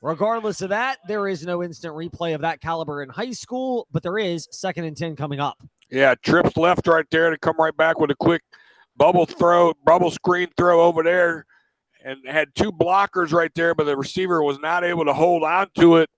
Regardless 0.00 0.60
of 0.62 0.68
that, 0.68 0.98
there 1.08 1.26
is 1.26 1.44
no 1.44 1.62
instant 1.62 1.94
replay 1.94 2.34
of 2.34 2.40
that 2.42 2.60
caliber 2.60 3.02
in 3.02 3.08
high 3.08 3.32
school, 3.32 3.88
but 3.90 4.02
there 4.02 4.18
is 4.18 4.46
second 4.52 4.84
and 4.84 4.96
10 4.96 5.16
coming 5.16 5.40
up. 5.40 5.58
Yeah, 5.90 6.14
trips 6.22 6.56
left 6.56 6.86
right 6.86 7.06
there 7.10 7.30
to 7.30 7.38
come 7.38 7.56
right 7.58 7.76
back 7.76 7.98
with 7.98 8.10
a 8.10 8.14
quick 8.14 8.42
bubble 8.96 9.26
throw, 9.26 9.72
bubble 9.84 10.10
screen 10.10 10.48
throw 10.56 10.82
over 10.82 11.02
there, 11.02 11.46
and 12.04 12.18
had 12.28 12.54
two 12.54 12.70
blockers 12.70 13.32
right 13.32 13.52
there, 13.54 13.74
but 13.74 13.84
the 13.84 13.96
receiver 13.96 14.42
was 14.42 14.60
not 14.60 14.84
able 14.84 15.04
to 15.04 15.12
hold 15.12 15.42
on 15.42 15.68
to 15.78 15.96
it 15.96 16.08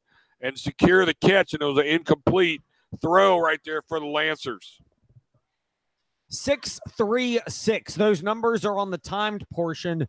and 0.43 0.59
secure 0.59 1.07
the 1.07 1.15
catch, 1.15 1.55
and 1.55 1.63
it 1.63 1.67
was 1.67 1.79
an 1.79 1.87
incomplete 1.87 2.61
throw 3.01 3.39
right 3.39 3.61
there 3.65 3.83
for 3.89 3.99
the 3.99 4.07
Lancers. 4.07 4.79
Six, 6.29 6.79
three, 6.97 7.41
six. 7.49 7.95
Those 7.95 8.23
numbers 8.23 8.65
are 8.65 8.77
on 8.77 8.91
the 8.91 8.99
timed 8.99 9.45
portion 9.51 10.07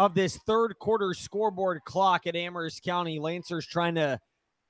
of 0.00 0.14
this 0.14 0.38
third 0.46 0.78
quarter 0.78 1.12
scoreboard 1.12 1.84
clock 1.84 2.26
at 2.26 2.34
Amherst 2.34 2.82
County. 2.82 3.18
Lancers 3.18 3.66
trying 3.66 3.96
to 3.96 4.18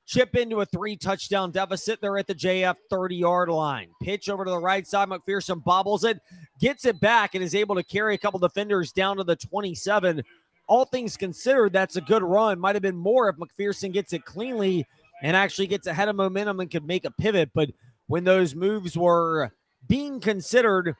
chip 0.04 0.34
into 0.34 0.60
a 0.60 0.66
three 0.66 0.96
touchdown 0.96 1.52
deficit. 1.52 2.00
They're 2.00 2.18
at 2.18 2.26
the 2.26 2.34
JF 2.34 2.74
30 2.90 3.14
yard 3.14 3.48
line. 3.48 3.90
Pitch 4.02 4.28
over 4.28 4.44
to 4.44 4.50
the 4.50 4.58
right 4.58 4.84
side. 4.84 5.08
McPherson 5.08 5.62
bobbles 5.62 6.02
it, 6.02 6.18
gets 6.58 6.84
it 6.84 6.98
back, 6.98 7.36
and 7.36 7.44
is 7.44 7.54
able 7.54 7.76
to 7.76 7.84
carry 7.84 8.16
a 8.16 8.18
couple 8.18 8.40
defenders 8.40 8.90
down 8.90 9.18
to 9.18 9.24
the 9.24 9.36
27. 9.36 10.20
All 10.66 10.84
things 10.84 11.16
considered, 11.16 11.72
that's 11.72 11.94
a 11.94 12.00
good 12.00 12.24
run. 12.24 12.58
Might 12.58 12.74
have 12.74 12.82
been 12.82 12.96
more 12.96 13.28
if 13.28 13.36
McPherson 13.36 13.92
gets 13.92 14.12
it 14.12 14.24
cleanly 14.24 14.84
and 15.22 15.36
actually 15.36 15.68
gets 15.68 15.86
ahead 15.86 16.08
of 16.08 16.16
momentum 16.16 16.58
and 16.58 16.68
could 16.68 16.84
make 16.84 17.04
a 17.04 17.10
pivot. 17.12 17.50
But 17.54 17.70
when 18.08 18.24
those 18.24 18.56
moves 18.56 18.96
were 18.96 19.52
being 19.86 20.18
considered, 20.18 20.96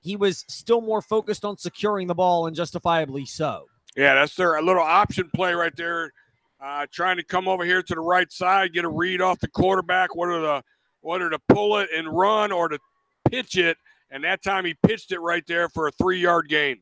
he 0.00 0.16
was 0.16 0.44
still 0.48 0.80
more 0.80 1.02
focused 1.02 1.44
on 1.44 1.56
securing 1.58 2.06
the 2.06 2.14
ball 2.14 2.46
and 2.46 2.56
justifiably 2.56 3.26
so. 3.26 3.66
Yeah, 3.96 4.14
that's 4.14 4.34
their 4.34 4.60
little 4.62 4.82
option 4.82 5.30
play 5.34 5.52
right 5.52 5.74
there. 5.76 6.12
uh, 6.62 6.86
trying 6.92 7.16
to 7.16 7.24
come 7.24 7.48
over 7.48 7.64
here 7.64 7.82
to 7.82 7.94
the 7.94 8.00
right 8.00 8.30
side, 8.30 8.72
get 8.72 8.84
a 8.84 8.88
read 8.88 9.20
off 9.20 9.40
the 9.40 9.48
quarterback, 9.48 10.14
whether 10.14 10.40
to 10.40 10.62
whether 11.00 11.30
to 11.30 11.38
pull 11.48 11.78
it 11.78 11.88
and 11.96 12.06
run 12.08 12.52
or 12.52 12.68
to 12.68 12.78
pitch 13.30 13.56
it. 13.56 13.78
And 14.10 14.22
that 14.24 14.42
time 14.42 14.64
he 14.64 14.74
pitched 14.86 15.12
it 15.12 15.20
right 15.20 15.44
there 15.46 15.68
for 15.68 15.86
a 15.88 15.92
three 15.92 16.20
yard 16.20 16.48
gain. 16.48 16.80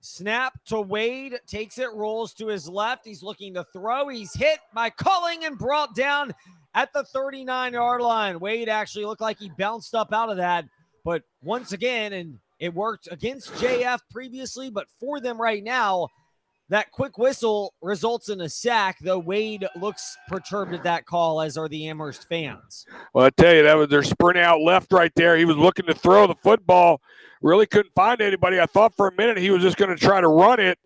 Snap 0.00 0.52
to 0.66 0.80
Wade, 0.80 1.38
takes 1.46 1.78
it, 1.78 1.92
rolls 1.94 2.34
to 2.34 2.48
his 2.48 2.68
left. 2.68 3.04
He's 3.04 3.22
looking 3.22 3.54
to 3.54 3.64
throw. 3.72 4.08
He's 4.08 4.34
hit 4.34 4.58
by 4.74 4.90
Cowling 4.90 5.44
and 5.44 5.56
brought 5.56 5.94
down 5.94 6.34
at 6.74 6.92
the 6.92 7.04
39 7.04 7.72
yard 7.72 8.00
line. 8.00 8.40
Wade 8.40 8.68
actually 8.68 9.04
looked 9.04 9.20
like 9.20 9.38
he 9.38 9.50
bounced 9.58 9.94
up 9.94 10.12
out 10.12 10.30
of 10.30 10.36
that. 10.38 10.64
But 11.04 11.22
once 11.42 11.72
again, 11.72 12.12
and 12.12 12.38
it 12.58 12.72
worked 12.72 13.08
against 13.10 13.52
JF 13.54 14.00
previously, 14.10 14.70
but 14.70 14.86
for 15.00 15.20
them 15.20 15.40
right 15.40 15.62
now, 15.62 16.08
that 16.68 16.90
quick 16.92 17.18
whistle 17.18 17.74
results 17.82 18.28
in 18.28 18.40
a 18.40 18.48
sack, 18.48 18.98
though 19.00 19.18
Wade 19.18 19.66
looks 19.76 20.16
perturbed 20.28 20.72
at 20.72 20.84
that 20.84 21.04
call, 21.04 21.40
as 21.40 21.58
are 21.58 21.68
the 21.68 21.88
Amherst 21.88 22.28
fans. 22.28 22.86
Well, 23.12 23.26
I 23.26 23.30
tell 23.30 23.54
you, 23.54 23.62
that 23.64 23.76
was 23.76 23.88
their 23.88 24.02
sprint 24.02 24.38
out 24.38 24.60
left 24.60 24.92
right 24.92 25.12
there. 25.14 25.36
He 25.36 25.44
was 25.44 25.56
looking 25.56 25.86
to 25.86 25.94
throw 25.94 26.26
the 26.26 26.36
football, 26.36 27.00
really 27.42 27.66
couldn't 27.66 27.94
find 27.94 28.22
anybody. 28.22 28.60
I 28.60 28.66
thought 28.66 28.96
for 28.96 29.08
a 29.08 29.14
minute 29.16 29.38
he 29.38 29.50
was 29.50 29.60
just 29.60 29.76
going 29.76 29.94
to 29.94 30.00
try 30.00 30.20
to 30.20 30.28
run 30.28 30.60
it, 30.60 30.78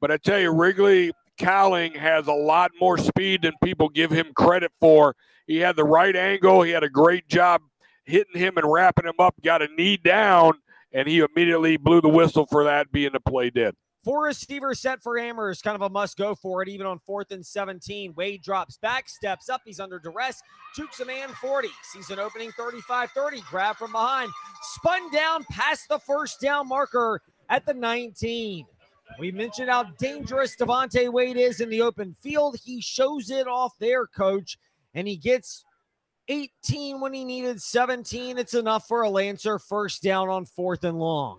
but 0.00 0.10
I 0.10 0.16
tell 0.18 0.38
you, 0.38 0.52
Wrigley 0.52 1.12
Cowling 1.38 1.94
has 1.94 2.26
a 2.26 2.32
lot 2.32 2.72
more 2.78 2.98
speed 2.98 3.42
than 3.42 3.52
people 3.64 3.88
give 3.88 4.10
him 4.10 4.32
credit 4.34 4.70
for. 4.80 5.14
He 5.46 5.56
had 5.56 5.76
the 5.76 5.84
right 5.84 6.14
angle. 6.14 6.62
He 6.62 6.72
had 6.72 6.84
a 6.84 6.90
great 6.90 7.26
job 7.28 7.62
hitting 8.04 8.40
him 8.40 8.56
and 8.56 8.70
wrapping 8.70 9.06
him 9.06 9.14
up, 9.18 9.34
got 9.42 9.62
a 9.62 9.68
knee 9.76 9.96
down, 9.96 10.54
and 10.92 11.08
he 11.08 11.20
immediately 11.20 11.76
blew 11.76 12.00
the 12.00 12.08
whistle 12.08 12.46
for 12.46 12.64
that 12.64 12.92
being 12.92 13.12
the 13.12 13.20
play 13.20 13.50
dead. 13.50 13.74
Four 14.04 14.24
receivers 14.24 14.80
set 14.80 15.00
for 15.00 15.16
Amherst, 15.16 15.62
kind 15.62 15.76
of 15.76 15.82
a 15.82 15.88
must 15.88 16.16
go 16.16 16.34
for 16.34 16.60
it, 16.60 16.68
even 16.68 16.86
on 16.86 16.98
fourth 16.98 17.30
and 17.30 17.46
17. 17.46 18.14
Wade 18.16 18.42
drops 18.42 18.76
back, 18.78 19.08
steps 19.08 19.48
up. 19.48 19.60
He's 19.64 19.78
under 19.78 20.00
duress. 20.00 20.42
Tukes 20.76 20.98
a 21.00 21.04
man 21.04 21.28
40. 21.40 21.68
Sees 21.84 22.10
an 22.10 22.18
opening 22.18 22.50
35 22.52 23.10
30. 23.12 23.42
Grab 23.48 23.76
from 23.76 23.92
behind. 23.92 24.32
Spun 24.62 25.08
down 25.12 25.44
past 25.52 25.88
the 25.88 26.00
first 26.00 26.40
down 26.40 26.66
marker 26.66 27.22
at 27.48 27.64
the 27.64 27.74
19. 27.74 28.66
We 29.20 29.30
mentioned 29.30 29.70
how 29.70 29.84
dangerous 29.84 30.56
Devontae 30.56 31.12
Wade 31.12 31.36
is 31.36 31.60
in 31.60 31.68
the 31.68 31.82
open 31.82 32.16
field. 32.20 32.56
He 32.64 32.80
shows 32.80 33.30
it 33.30 33.46
off 33.46 33.72
there, 33.78 34.06
coach, 34.08 34.58
and 34.94 35.06
he 35.06 35.16
gets 35.16 35.64
18 36.28 37.00
when 37.00 37.12
he 37.12 37.24
needed 37.24 37.60
17. 37.60 38.38
It's 38.38 38.54
enough 38.54 38.86
for 38.86 39.02
a 39.02 39.10
Lancer 39.10 39.58
first 39.58 40.02
down 40.02 40.28
on 40.28 40.44
fourth 40.44 40.84
and 40.84 40.98
long. 40.98 41.38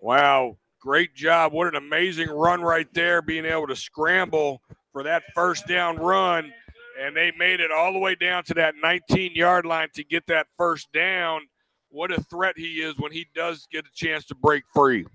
Wow. 0.00 0.56
Great 0.80 1.14
job. 1.14 1.52
What 1.52 1.66
an 1.66 1.74
amazing 1.76 2.28
run 2.28 2.62
right 2.62 2.86
there, 2.94 3.20
being 3.20 3.44
able 3.44 3.66
to 3.66 3.76
scramble 3.76 4.62
for 4.92 5.02
that 5.02 5.22
first 5.34 5.66
down 5.66 5.96
run. 5.96 6.52
And 7.00 7.16
they 7.16 7.32
made 7.38 7.60
it 7.60 7.70
all 7.70 7.92
the 7.92 7.98
way 7.98 8.14
down 8.14 8.44
to 8.44 8.54
that 8.54 8.74
19 8.82 9.32
yard 9.34 9.64
line 9.64 9.88
to 9.94 10.04
get 10.04 10.26
that 10.26 10.46
first 10.56 10.92
down. 10.92 11.42
What 11.90 12.12
a 12.12 12.22
threat 12.24 12.56
he 12.56 12.82
is 12.82 12.94
when 12.98 13.12
he 13.12 13.26
does 13.34 13.66
get 13.72 13.86
a 13.86 13.90
chance 13.94 14.24
to 14.26 14.34
break 14.34 14.64
free. 14.74 15.06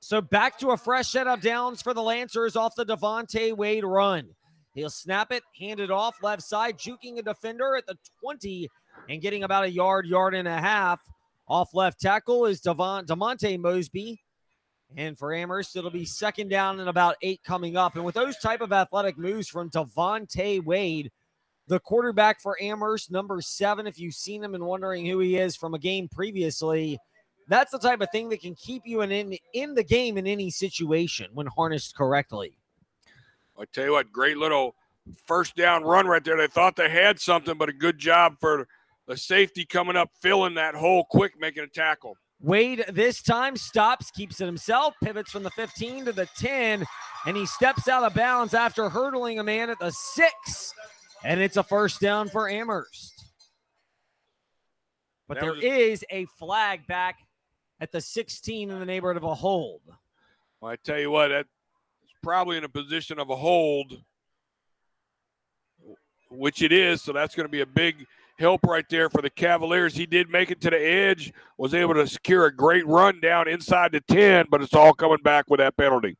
So 0.00 0.20
back 0.20 0.58
to 0.58 0.70
a 0.70 0.76
fresh 0.76 1.08
set 1.08 1.26
of 1.26 1.40
downs 1.40 1.82
for 1.82 1.94
the 1.94 2.02
Lancers 2.02 2.54
off 2.54 2.74
the 2.76 2.86
Devontae 2.86 3.56
Wade 3.56 3.84
run. 3.84 4.28
He'll 4.76 4.90
snap 4.90 5.32
it, 5.32 5.42
hand 5.58 5.80
it 5.80 5.90
off 5.90 6.22
left 6.22 6.42
side, 6.42 6.78
juking 6.78 7.18
a 7.18 7.22
defender 7.22 7.76
at 7.76 7.86
the 7.86 7.96
20 8.20 8.68
and 9.08 9.22
getting 9.22 9.42
about 9.42 9.64
a 9.64 9.70
yard, 9.70 10.06
yard 10.06 10.34
and 10.34 10.46
a 10.46 10.60
half. 10.60 11.00
Off 11.48 11.72
left 11.72 11.98
tackle 11.98 12.44
is 12.44 12.60
Devon 12.60 13.06
Demonte 13.06 13.58
Mosby. 13.58 14.20
And 14.94 15.18
for 15.18 15.34
Amherst, 15.34 15.76
it'll 15.76 15.90
be 15.90 16.04
second 16.04 16.48
down 16.48 16.78
and 16.78 16.90
about 16.90 17.16
eight 17.22 17.40
coming 17.42 17.78
up. 17.78 17.96
And 17.96 18.04
with 18.04 18.14
those 18.14 18.36
type 18.36 18.60
of 18.60 18.70
athletic 18.70 19.16
moves 19.16 19.48
from 19.48 19.70
Devontae 19.70 20.62
Wade, 20.62 21.10
the 21.68 21.80
quarterback 21.80 22.42
for 22.42 22.60
Amherst, 22.60 23.10
number 23.10 23.40
seven, 23.40 23.86
if 23.86 23.98
you've 23.98 24.14
seen 24.14 24.44
him 24.44 24.54
and 24.54 24.64
wondering 24.64 25.06
who 25.06 25.20
he 25.20 25.38
is 25.38 25.56
from 25.56 25.72
a 25.72 25.78
game 25.78 26.06
previously, 26.06 26.98
that's 27.48 27.72
the 27.72 27.78
type 27.78 28.02
of 28.02 28.10
thing 28.10 28.28
that 28.28 28.42
can 28.42 28.54
keep 28.54 28.82
you 28.84 29.00
in, 29.00 29.10
in, 29.10 29.38
in 29.54 29.74
the 29.74 29.82
game 29.82 30.18
in 30.18 30.26
any 30.26 30.50
situation 30.50 31.30
when 31.32 31.46
harnessed 31.46 31.96
correctly. 31.96 32.58
I 33.58 33.64
tell 33.72 33.84
you 33.84 33.92
what, 33.92 34.12
great 34.12 34.36
little 34.36 34.74
first 35.26 35.56
down 35.56 35.84
run 35.84 36.06
right 36.06 36.22
there. 36.22 36.36
They 36.36 36.46
thought 36.46 36.76
they 36.76 36.90
had 36.90 37.20
something, 37.20 37.56
but 37.56 37.68
a 37.68 37.72
good 37.72 37.98
job 37.98 38.36
for 38.40 38.68
the 39.06 39.16
safety 39.16 39.64
coming 39.64 39.96
up, 39.96 40.10
filling 40.20 40.54
that 40.54 40.74
hole 40.74 41.06
quick, 41.10 41.38
making 41.38 41.64
a 41.64 41.68
tackle. 41.68 42.16
Wade 42.40 42.84
this 42.88 43.22
time 43.22 43.56
stops, 43.56 44.10
keeps 44.10 44.40
it 44.40 44.46
himself, 44.46 44.94
pivots 45.02 45.30
from 45.30 45.42
the 45.42 45.50
15 45.50 46.04
to 46.06 46.12
the 46.12 46.26
10, 46.36 46.84
and 47.24 47.36
he 47.36 47.46
steps 47.46 47.88
out 47.88 48.02
of 48.02 48.14
bounds 48.14 48.52
after 48.52 48.90
hurdling 48.90 49.38
a 49.38 49.44
man 49.44 49.70
at 49.70 49.78
the 49.78 49.90
six. 49.90 50.74
And 51.24 51.40
it's 51.40 51.56
a 51.56 51.62
first 51.62 52.00
down 52.00 52.28
for 52.28 52.48
Amherst. 52.48 53.24
But 55.28 55.34
that 55.36 55.40
there 55.40 55.52
was- 55.54 55.64
is 55.64 56.04
a 56.10 56.26
flag 56.38 56.86
back 56.86 57.18
at 57.80 57.90
the 57.90 58.00
16 58.00 58.70
in 58.70 58.78
the 58.78 58.86
neighborhood 58.86 59.16
of 59.16 59.24
a 59.24 59.34
hold. 59.34 59.82
Well, 60.60 60.72
I 60.72 60.76
tell 60.76 60.98
you 60.98 61.10
what, 61.10 61.28
that's 61.28 61.48
probably 62.22 62.56
in 62.56 62.64
a 62.64 62.68
position 62.68 63.18
of 63.18 63.30
a 63.30 63.36
hold, 63.36 64.02
which 66.30 66.62
it 66.62 66.72
is. 66.72 67.02
So 67.02 67.12
that's 67.12 67.34
going 67.34 67.46
to 67.46 67.52
be 67.52 67.60
a 67.60 67.66
big 67.66 68.06
help 68.38 68.64
right 68.64 68.84
there 68.90 69.08
for 69.08 69.22
the 69.22 69.30
Cavaliers. 69.30 69.94
He 69.94 70.06
did 70.06 70.30
make 70.30 70.50
it 70.50 70.60
to 70.62 70.70
the 70.70 70.80
edge, 70.80 71.32
was 71.58 71.74
able 71.74 71.94
to 71.94 72.06
secure 72.06 72.46
a 72.46 72.54
great 72.54 72.86
run 72.86 73.20
down 73.20 73.48
inside 73.48 73.92
the 73.92 74.00
10, 74.00 74.46
but 74.50 74.62
it's 74.62 74.74
all 74.74 74.92
coming 74.92 75.22
back 75.22 75.46
with 75.48 75.58
that 75.58 75.76
penalty. 75.76 76.16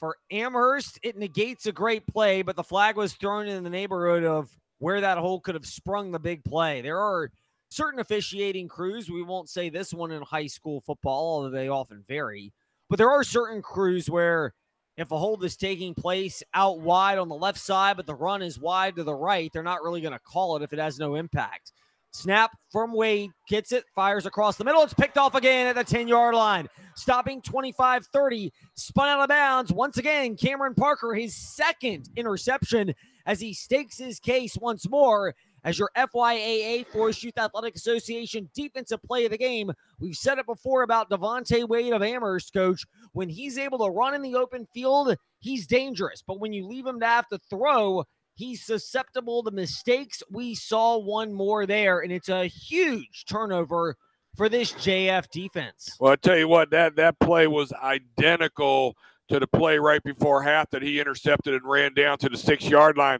For 0.00 0.16
Amherst, 0.30 0.98
it 1.02 1.16
negates 1.16 1.66
a 1.66 1.72
great 1.72 2.06
play, 2.06 2.42
but 2.42 2.56
the 2.56 2.64
flag 2.64 2.96
was 2.96 3.12
thrown 3.12 3.46
in 3.46 3.62
the 3.62 3.70
neighborhood 3.70 4.24
of 4.24 4.50
where 4.78 5.00
that 5.00 5.18
hole 5.18 5.38
could 5.38 5.54
have 5.54 5.66
sprung 5.66 6.10
the 6.10 6.18
big 6.18 6.42
play. 6.44 6.80
There 6.80 6.98
are 6.98 7.30
certain 7.70 8.00
officiating 8.00 8.66
crews. 8.66 9.08
We 9.08 9.22
won't 9.22 9.48
say 9.48 9.68
this 9.68 9.94
one 9.94 10.10
in 10.10 10.22
high 10.22 10.48
school 10.48 10.80
football, 10.80 11.36
although 11.36 11.50
they 11.50 11.68
often 11.68 12.04
vary. 12.08 12.52
But 12.92 12.98
there 12.98 13.10
are 13.10 13.24
certain 13.24 13.62
crews 13.62 14.10
where 14.10 14.52
if 14.98 15.10
a 15.12 15.16
hold 15.16 15.42
is 15.44 15.56
taking 15.56 15.94
place 15.94 16.42
out 16.52 16.80
wide 16.80 17.16
on 17.16 17.30
the 17.30 17.34
left 17.34 17.58
side, 17.58 17.96
but 17.96 18.04
the 18.04 18.14
run 18.14 18.42
is 18.42 18.60
wide 18.60 18.96
to 18.96 19.02
the 19.02 19.14
right, 19.14 19.50
they're 19.50 19.62
not 19.62 19.82
really 19.82 20.02
going 20.02 20.12
to 20.12 20.18
call 20.18 20.56
it 20.56 20.62
if 20.62 20.74
it 20.74 20.78
has 20.78 20.98
no 20.98 21.14
impact. 21.14 21.72
Snap 22.10 22.50
from 22.70 22.92
Wade, 22.92 23.30
gets 23.48 23.72
it, 23.72 23.84
fires 23.94 24.26
across 24.26 24.58
the 24.58 24.64
middle. 24.64 24.82
It's 24.82 24.92
picked 24.92 25.16
off 25.16 25.34
again 25.34 25.68
at 25.68 25.74
the 25.74 25.84
10 25.84 26.06
yard 26.06 26.34
line. 26.34 26.68
Stopping 26.94 27.40
25 27.40 28.04
30, 28.12 28.52
spun 28.74 29.08
out 29.08 29.22
of 29.22 29.28
bounds. 29.30 29.72
Once 29.72 29.96
again, 29.96 30.36
Cameron 30.36 30.74
Parker, 30.74 31.14
his 31.14 31.34
second 31.34 32.10
interception 32.16 32.94
as 33.24 33.40
he 33.40 33.54
stakes 33.54 33.96
his 33.96 34.20
case 34.20 34.58
once 34.60 34.86
more 34.86 35.34
as 35.64 35.78
your 35.78 35.90
FYAA 35.96 36.86
Forest 36.88 37.22
Youth 37.22 37.38
Athletic 37.38 37.76
Association 37.76 38.48
defensive 38.54 39.02
play 39.02 39.24
of 39.24 39.30
the 39.30 39.38
game. 39.38 39.70
We've 40.00 40.16
said 40.16 40.38
it 40.38 40.46
before 40.46 40.82
about 40.82 41.10
Devontae 41.10 41.68
Wade 41.68 41.92
of 41.92 42.02
Amherst, 42.02 42.52
coach. 42.52 42.82
When 43.12 43.28
he's 43.28 43.58
able 43.58 43.78
to 43.78 43.90
run 43.90 44.14
in 44.14 44.22
the 44.22 44.34
open 44.34 44.66
field, 44.74 45.16
he's 45.40 45.66
dangerous. 45.66 46.22
But 46.26 46.40
when 46.40 46.52
you 46.52 46.66
leave 46.66 46.86
him 46.86 47.00
to 47.00 47.06
have 47.06 47.28
to 47.28 47.38
throw, 47.50 48.04
he's 48.34 48.64
susceptible 48.64 49.42
to 49.44 49.50
mistakes. 49.50 50.22
We 50.30 50.54
saw 50.54 50.98
one 50.98 51.32
more 51.32 51.66
there, 51.66 52.00
and 52.00 52.12
it's 52.12 52.28
a 52.28 52.46
huge 52.46 53.24
turnover 53.28 53.96
for 54.36 54.48
this 54.48 54.72
JF 54.72 55.28
defense. 55.30 55.96
Well, 56.00 56.12
I 56.12 56.16
tell 56.16 56.38
you 56.38 56.48
what, 56.48 56.70
that 56.70 56.96
that 56.96 57.18
play 57.20 57.46
was 57.46 57.72
identical 57.72 58.96
to 59.28 59.38
the 59.38 59.46
play 59.46 59.78
right 59.78 60.02
before 60.02 60.42
half 60.42 60.70
that 60.70 60.82
he 60.82 61.00
intercepted 61.00 61.54
and 61.54 61.62
ran 61.64 61.94
down 61.94 62.18
to 62.18 62.28
the 62.28 62.36
six 62.36 62.68
yard 62.68 62.96
line. 62.96 63.18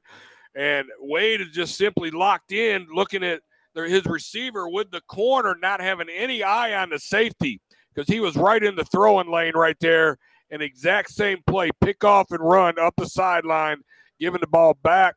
And 0.54 0.86
Wade 1.00 1.40
is 1.40 1.50
just 1.50 1.76
simply 1.76 2.10
locked 2.10 2.52
in, 2.52 2.86
looking 2.92 3.24
at 3.24 3.40
his 3.74 4.04
receiver 4.04 4.68
with 4.68 4.90
the 4.90 5.00
corner, 5.02 5.56
not 5.60 5.80
having 5.80 6.08
any 6.14 6.42
eye 6.42 6.74
on 6.74 6.90
the 6.90 6.98
safety 6.98 7.60
because 7.94 8.08
he 8.08 8.20
was 8.20 8.36
right 8.36 8.62
in 8.62 8.76
the 8.76 8.84
throwing 8.84 9.30
lane 9.30 9.54
right 9.54 9.76
there. 9.80 10.18
An 10.50 10.60
exact 10.60 11.10
same 11.10 11.38
play, 11.46 11.70
pick 11.82 12.04
off 12.04 12.30
and 12.30 12.40
run 12.40 12.78
up 12.78 12.92
the 12.98 13.06
sideline, 13.06 13.78
giving 14.20 14.40
the 14.42 14.46
ball 14.46 14.74
back 14.82 15.14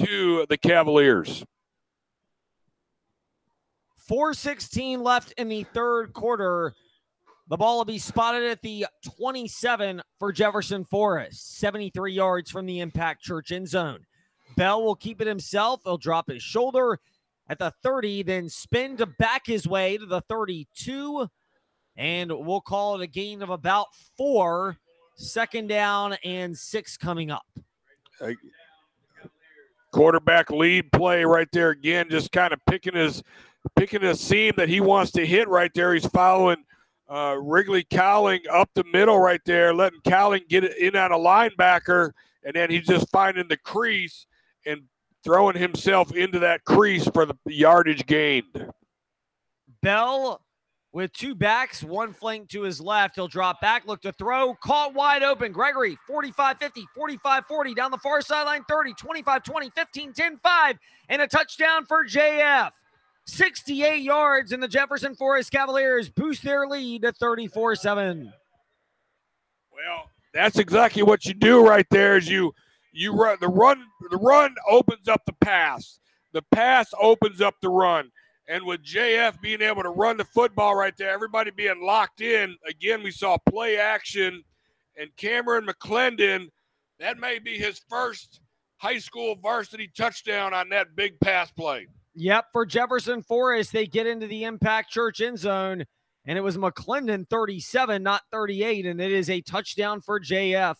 to 0.00 0.46
the 0.48 0.56
Cavaliers. 0.56 1.44
416 4.06 5.02
left 5.02 5.32
in 5.32 5.48
the 5.48 5.64
third 5.64 6.12
quarter. 6.12 6.72
The 7.48 7.56
ball 7.56 7.78
will 7.78 7.84
be 7.84 7.98
spotted 7.98 8.44
at 8.44 8.62
the 8.62 8.86
27 9.18 10.00
for 10.20 10.30
Jefferson 10.30 10.84
Forest, 10.84 11.58
73 11.58 12.12
yards 12.12 12.52
from 12.52 12.66
the 12.66 12.78
Impact 12.78 13.20
Church 13.22 13.50
end 13.50 13.68
zone. 13.68 14.06
Bell 14.56 14.82
will 14.82 14.94
keep 14.94 15.20
it 15.20 15.26
himself. 15.26 15.80
He'll 15.84 15.98
drop 15.98 16.30
his 16.30 16.42
shoulder 16.42 16.98
at 17.48 17.58
the 17.58 17.72
30, 17.82 18.22
then 18.24 18.48
spin 18.48 18.96
to 18.96 19.06
back 19.06 19.46
his 19.46 19.66
way 19.66 19.96
to 19.96 20.06
the 20.06 20.20
32. 20.22 21.28
And 21.96 22.30
we'll 22.30 22.60
call 22.60 22.96
it 22.96 23.02
a 23.02 23.06
gain 23.06 23.42
of 23.42 23.50
about 23.50 23.86
four. 24.16 24.76
Second 25.16 25.68
down 25.68 26.16
and 26.24 26.56
six 26.56 26.96
coming 26.96 27.30
up. 27.30 27.46
quarterback 29.92 30.50
lead 30.50 30.92
play 30.92 31.24
right 31.24 31.48
there 31.52 31.70
again, 31.70 32.06
just 32.10 32.30
kind 32.32 32.52
of 32.52 32.60
picking 32.66 32.94
his 32.94 33.22
picking 33.76 34.04
a 34.04 34.14
seam 34.14 34.52
that 34.56 34.68
he 34.68 34.80
wants 34.80 35.10
to 35.12 35.26
hit 35.26 35.48
right 35.48 35.72
there. 35.74 35.94
He's 35.94 36.06
following 36.06 36.58
uh, 37.08 37.36
Wrigley 37.40 37.84
Cowling 37.88 38.40
up 38.52 38.68
the 38.74 38.84
middle 38.92 39.18
right 39.18 39.40
there, 39.46 39.72
letting 39.72 40.00
Cowling 40.06 40.42
get 40.48 40.64
it 40.64 40.76
in 40.76 40.96
on 40.96 41.12
a 41.12 41.16
linebacker, 41.16 42.12
and 42.44 42.54
then 42.54 42.70
he's 42.70 42.86
just 42.86 43.08
finding 43.10 43.48
the 43.48 43.56
crease 43.56 44.26
and 44.66 44.82
throwing 45.24 45.56
himself 45.56 46.14
into 46.14 46.38
that 46.40 46.64
crease 46.64 47.08
for 47.08 47.24
the 47.24 47.36
yardage 47.46 48.04
gained. 48.06 48.70
Bell 49.82 50.40
with 50.92 51.12
two 51.12 51.34
backs, 51.34 51.82
one 51.82 52.12
flank 52.12 52.48
to 52.48 52.62
his 52.62 52.80
left. 52.80 53.16
He'll 53.16 53.28
drop 53.28 53.60
back, 53.60 53.86
look 53.86 54.00
to 54.02 54.12
throw, 54.12 54.54
caught 54.54 54.94
wide 54.94 55.22
open. 55.22 55.52
Gregory, 55.52 55.96
45 56.06 56.58
50, 56.58 56.86
45 56.94 57.46
40, 57.46 57.74
down 57.74 57.90
the 57.90 57.98
far 57.98 58.20
sideline, 58.20 58.64
30, 58.68 58.94
25 58.94 59.42
20, 59.42 59.70
15 59.70 60.12
10 60.12 60.38
5, 60.38 60.78
and 61.08 61.22
a 61.22 61.26
touchdown 61.26 61.84
for 61.84 62.04
JF. 62.04 62.70
68 63.26 64.02
yards, 64.02 64.52
and 64.52 64.62
the 64.62 64.68
Jefferson 64.68 65.14
Forest 65.14 65.50
Cavaliers 65.50 66.08
boost 66.08 66.44
their 66.44 66.66
lead 66.66 67.02
to 67.02 67.12
34 67.12 67.74
7. 67.74 68.32
Well, 69.72 70.10
that's 70.32 70.58
exactly 70.58 71.02
what 71.02 71.26
you 71.26 71.34
do 71.34 71.66
right 71.66 71.86
there 71.90 72.16
is 72.16 72.28
you 72.30 72.54
you 72.96 73.12
run 73.12 73.36
the 73.40 73.48
run 73.48 73.84
the 74.10 74.16
run 74.16 74.54
opens 74.68 75.08
up 75.08 75.22
the 75.26 75.34
pass. 75.34 76.00
The 76.32 76.42
pass 76.52 76.88
opens 77.00 77.40
up 77.40 77.54
the 77.60 77.68
run. 77.68 78.10
And 78.48 78.64
with 78.64 78.84
JF 78.84 79.40
being 79.40 79.60
able 79.60 79.82
to 79.82 79.90
run 79.90 80.16
the 80.16 80.24
football 80.24 80.76
right 80.76 80.96
there, 80.96 81.10
everybody 81.10 81.50
being 81.50 81.82
locked 81.82 82.20
in, 82.20 82.56
again, 82.68 83.02
we 83.02 83.10
saw 83.10 83.36
play 83.48 83.76
action. 83.76 84.42
And 84.96 85.14
Cameron 85.16 85.66
McClendon, 85.66 86.48
that 87.00 87.18
may 87.18 87.38
be 87.38 87.58
his 87.58 87.80
first 87.88 88.40
high 88.78 88.98
school 88.98 89.34
varsity 89.42 89.90
touchdown 89.96 90.54
on 90.54 90.68
that 90.68 90.94
big 90.94 91.18
pass 91.20 91.50
play. 91.50 91.88
Yep, 92.14 92.46
for 92.52 92.64
Jefferson 92.64 93.22
Forest, 93.22 93.72
they 93.72 93.86
get 93.86 94.06
into 94.06 94.26
the 94.26 94.44
Impact 94.44 94.90
Church 94.90 95.20
end 95.20 95.38
zone, 95.38 95.84
and 96.24 96.38
it 96.38 96.40
was 96.40 96.56
McClendon 96.56 97.28
37, 97.28 98.02
not 98.02 98.22
38, 98.30 98.86
and 98.86 99.00
it 99.00 99.12
is 99.12 99.28
a 99.28 99.42
touchdown 99.42 100.00
for 100.00 100.20
JF. 100.20 100.76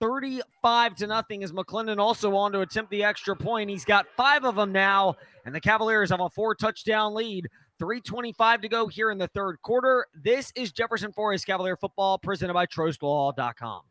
35 0.00 0.94
to 0.96 1.06
nothing 1.06 1.42
is 1.42 1.52
McClendon 1.52 1.98
also 1.98 2.34
on 2.36 2.52
to 2.52 2.60
attempt 2.60 2.90
the 2.90 3.04
extra 3.04 3.34
point. 3.34 3.70
He's 3.70 3.84
got 3.84 4.06
five 4.16 4.44
of 4.44 4.56
them 4.56 4.72
now, 4.72 5.16
and 5.44 5.54
the 5.54 5.60
Cavaliers 5.60 6.10
have 6.10 6.20
a 6.20 6.30
four 6.30 6.54
touchdown 6.54 7.14
lead. 7.14 7.48
325 7.78 8.62
to 8.62 8.68
go 8.68 8.86
here 8.88 9.10
in 9.10 9.18
the 9.18 9.28
third 9.28 9.62
quarter. 9.62 10.06
This 10.14 10.52
is 10.56 10.72
Jefferson 10.72 11.12
Forest 11.12 11.46
Cavalier 11.46 11.76
football 11.76 12.18
presented 12.18 12.54
by 12.54 12.66
TrostLaw.com. 12.66 13.82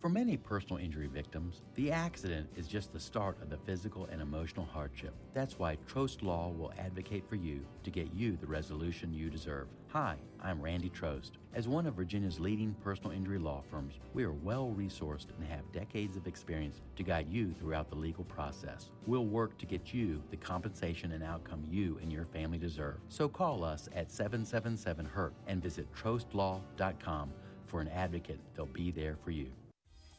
For 0.00 0.10
many 0.10 0.36
personal 0.36 0.76
injury 0.76 1.06
victims, 1.06 1.62
the 1.74 1.90
accident 1.90 2.48
is 2.54 2.68
just 2.68 2.92
the 2.92 3.00
start 3.00 3.40
of 3.42 3.48
the 3.48 3.56
physical 3.56 4.06
and 4.12 4.20
emotional 4.20 4.66
hardship. 4.66 5.14
That's 5.32 5.58
why 5.58 5.78
Trost 5.88 6.22
Law 6.22 6.50
will 6.50 6.72
advocate 6.78 7.26
for 7.26 7.36
you 7.36 7.66
to 7.82 7.90
get 7.90 8.12
you 8.14 8.36
the 8.36 8.46
resolution 8.46 9.14
you 9.14 9.30
deserve. 9.30 9.68
Hi, 9.88 10.16
I'm 10.40 10.60
Randy 10.60 10.90
Trost. 10.90 11.32
As 11.54 11.66
one 11.66 11.86
of 11.86 11.94
Virginia's 11.94 12.38
leading 12.38 12.76
personal 12.84 13.10
injury 13.12 13.38
law 13.38 13.62
firms, 13.70 13.94
we 14.12 14.22
are 14.24 14.32
well 14.32 14.72
resourced 14.76 15.28
and 15.38 15.48
have 15.48 15.72
decades 15.72 16.16
of 16.16 16.26
experience 16.26 16.82
to 16.96 17.02
guide 17.02 17.28
you 17.30 17.54
throughout 17.58 17.88
the 17.88 17.96
legal 17.96 18.24
process. 18.24 18.90
We'll 19.06 19.24
work 19.24 19.56
to 19.58 19.66
get 19.66 19.94
you 19.94 20.22
the 20.30 20.36
compensation 20.36 21.12
and 21.12 21.24
outcome 21.24 21.64
you 21.66 21.98
and 22.02 22.12
your 22.12 22.26
family 22.26 22.58
deserve. 22.58 22.98
So 23.08 23.28
call 23.28 23.64
us 23.64 23.88
at 23.96 24.12
777 24.12 25.06
HURT 25.06 25.32
and 25.46 25.62
visit 25.62 25.92
trostlaw.com 25.94 27.32
for 27.64 27.80
an 27.80 27.88
advocate. 27.88 28.40
They'll 28.54 28.66
be 28.66 28.90
there 28.90 29.16
for 29.16 29.30
you. 29.30 29.50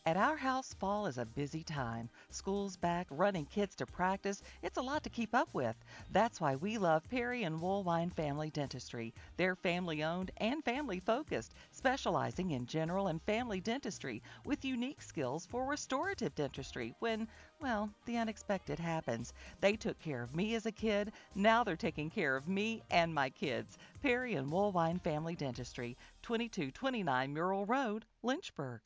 At 0.07 0.15
our 0.15 0.37
house, 0.37 0.73
fall 0.73 1.05
is 1.05 1.17
a 1.17 1.25
busy 1.25 1.63
time. 1.63 2.09
School's 2.29 2.77
back, 2.77 3.07
running 3.09 3.45
kids 3.45 3.75
to 3.75 3.85
practice. 3.85 4.41
It's 4.63 4.77
a 4.77 4.81
lot 4.81 5.03
to 5.03 5.09
keep 5.09 5.35
up 5.35 5.53
with. 5.53 5.75
That's 6.11 6.39
why 6.39 6.55
we 6.55 6.77
love 6.77 7.09
Perry 7.09 7.43
and 7.43 7.59
Woolwine 7.59 8.11
Family 8.11 8.49
Dentistry. 8.49 9.13
They're 9.35 9.57
family 9.57 10.05
owned 10.05 10.31
and 10.37 10.63
family 10.63 11.01
focused, 11.01 11.55
specializing 11.71 12.51
in 12.51 12.65
general 12.67 13.07
and 13.07 13.21
family 13.23 13.59
dentistry 13.59 14.23
with 14.45 14.63
unique 14.63 15.01
skills 15.01 15.45
for 15.45 15.65
restorative 15.65 16.33
dentistry 16.35 16.95
when, 16.99 17.27
well, 17.59 17.93
the 18.05 18.15
unexpected 18.15 18.79
happens. 18.79 19.33
They 19.59 19.75
took 19.75 19.99
care 19.99 20.23
of 20.23 20.33
me 20.33 20.55
as 20.55 20.65
a 20.65 20.71
kid. 20.71 21.11
Now 21.35 21.65
they're 21.65 21.75
taking 21.75 22.09
care 22.09 22.37
of 22.37 22.47
me 22.47 22.81
and 22.89 23.13
my 23.13 23.29
kids. 23.29 23.77
Perry 24.01 24.35
and 24.35 24.49
Woolwine 24.49 25.03
Family 25.03 25.35
Dentistry, 25.35 25.97
2229 26.21 27.33
Mural 27.33 27.65
Road, 27.65 28.05
Lynchburg. 28.23 28.79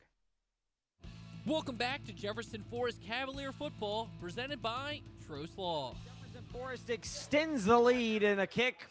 Welcome 1.44 1.74
back 1.74 2.04
to 2.04 2.12
Jefferson 2.12 2.62
Forest 2.70 2.98
Cavalier 3.04 3.50
football, 3.50 4.08
presented 4.20 4.62
by 4.62 5.00
Trost 5.28 5.58
Law. 5.58 5.96
Jefferson 6.04 6.44
Forest 6.52 6.88
extends 6.88 7.64
the 7.64 7.76
lead 7.76 8.22
in 8.22 8.38
a 8.38 8.46
kick 8.46 8.86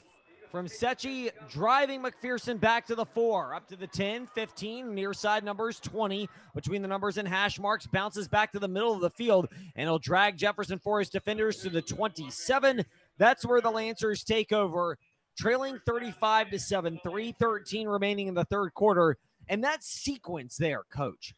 from 0.52 0.68
Sechi, 0.68 1.30
driving 1.50 2.04
McPherson 2.04 2.60
back 2.60 2.86
to 2.88 2.96
the 2.96 3.06
four, 3.06 3.56
up 3.56 3.70
to 3.70 3.78
the 3.78 3.88
10, 3.88 4.28
15, 4.28 4.94
near 4.94 5.14
side 5.14 5.46
numbers 5.46 5.80
20, 5.80 6.28
between 6.54 6.82
the 6.82 6.90
numbers 6.90 7.18
and 7.18 7.26
hash 7.26 7.58
marks, 7.58 7.88
bounces 7.88 8.28
back 8.28 8.52
to 8.52 8.60
the 8.60 8.68
middle 8.68 8.94
of 8.94 9.00
the 9.00 9.10
field, 9.10 9.48
and 9.78 9.86
it'll 9.86 9.98
drag 9.98 10.36
Jefferson 10.36 10.78
Forest 10.78 11.14
defenders 11.14 11.62
to 11.62 11.70
the 11.70 11.82
27. 11.82 12.84
That's 13.18 13.46
where 13.46 13.62
the 13.62 13.72
Lancers 13.72 14.26
take 14.26 14.52
over, 14.52 14.98
trailing 15.38 15.80
35 15.86 16.50
to 16.50 16.60
7, 16.60 17.00
313 17.02 17.88
remaining 17.88 18.28
in 18.28 18.34
the 18.34 18.44
third 18.44 18.74
quarter. 18.74 19.18
And 19.48 19.64
that 19.64 19.86
sequence 19.86 20.58
there, 20.58 20.84
coach, 20.92 21.34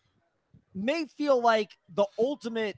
may 0.76 1.06
feel 1.18 1.42
like 1.42 1.70
the 1.94 2.06
ultimate 2.20 2.78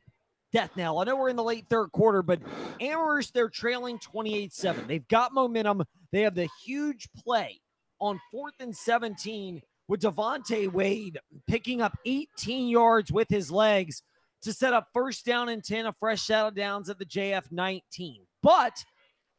death 0.52 0.72
knell. 0.76 1.00
I 1.00 1.04
know 1.04 1.18
we're 1.18 1.30
in 1.30 1.36
the 1.36 1.44
late 1.44 1.66
third 1.70 1.92
quarter, 1.92 2.22
but 2.22 2.40
Amherst, 2.80 3.34
they're 3.34 3.50
trailing 3.50 4.00
28 4.00 4.54
7. 4.54 4.88
They've 4.88 5.08
got 5.08 5.34
momentum. 5.34 5.84
They 6.12 6.22
have 6.22 6.36
the 6.36 6.50
huge 6.66 7.10
play 7.18 7.60
on 8.00 8.20
fourth 8.32 8.54
and 8.60 8.76
17 8.76 9.62
with 9.88 10.02
Devontae 10.02 10.72
Wade 10.72 11.20
picking 11.48 11.82
up 11.82 11.98
18 12.06 12.68
yards 12.68 13.12
with 13.12 13.28
his 13.30 13.52
legs 13.52 14.02
to 14.42 14.54
set 14.54 14.74
up 14.74 14.88
first 14.94 15.26
down 15.26 15.50
and 15.50 15.64
10, 15.64 15.88
a 15.88 15.94
fresh 15.94 16.22
set 16.22 16.46
of 16.46 16.56
downs 16.56 16.90
at 16.90 17.00
the 17.00 17.06
JF 17.06 17.52
19. 17.52 18.22
But 18.42 18.84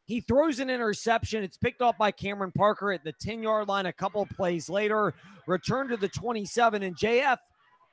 he 0.05 0.21
throws 0.21 0.59
an 0.59 0.69
interception. 0.69 1.43
It's 1.43 1.57
picked 1.57 1.81
off 1.81 1.97
by 1.97 2.11
Cameron 2.11 2.51
Parker 2.51 2.91
at 2.91 3.03
the 3.03 3.13
10 3.21 3.43
yard 3.43 3.67
line 3.67 3.85
a 3.85 3.93
couple 3.93 4.25
plays 4.25 4.69
later, 4.69 5.13
return 5.47 5.89
to 5.89 5.97
the 5.97 6.09
27, 6.09 6.83
and 6.83 6.95
JF 6.95 7.37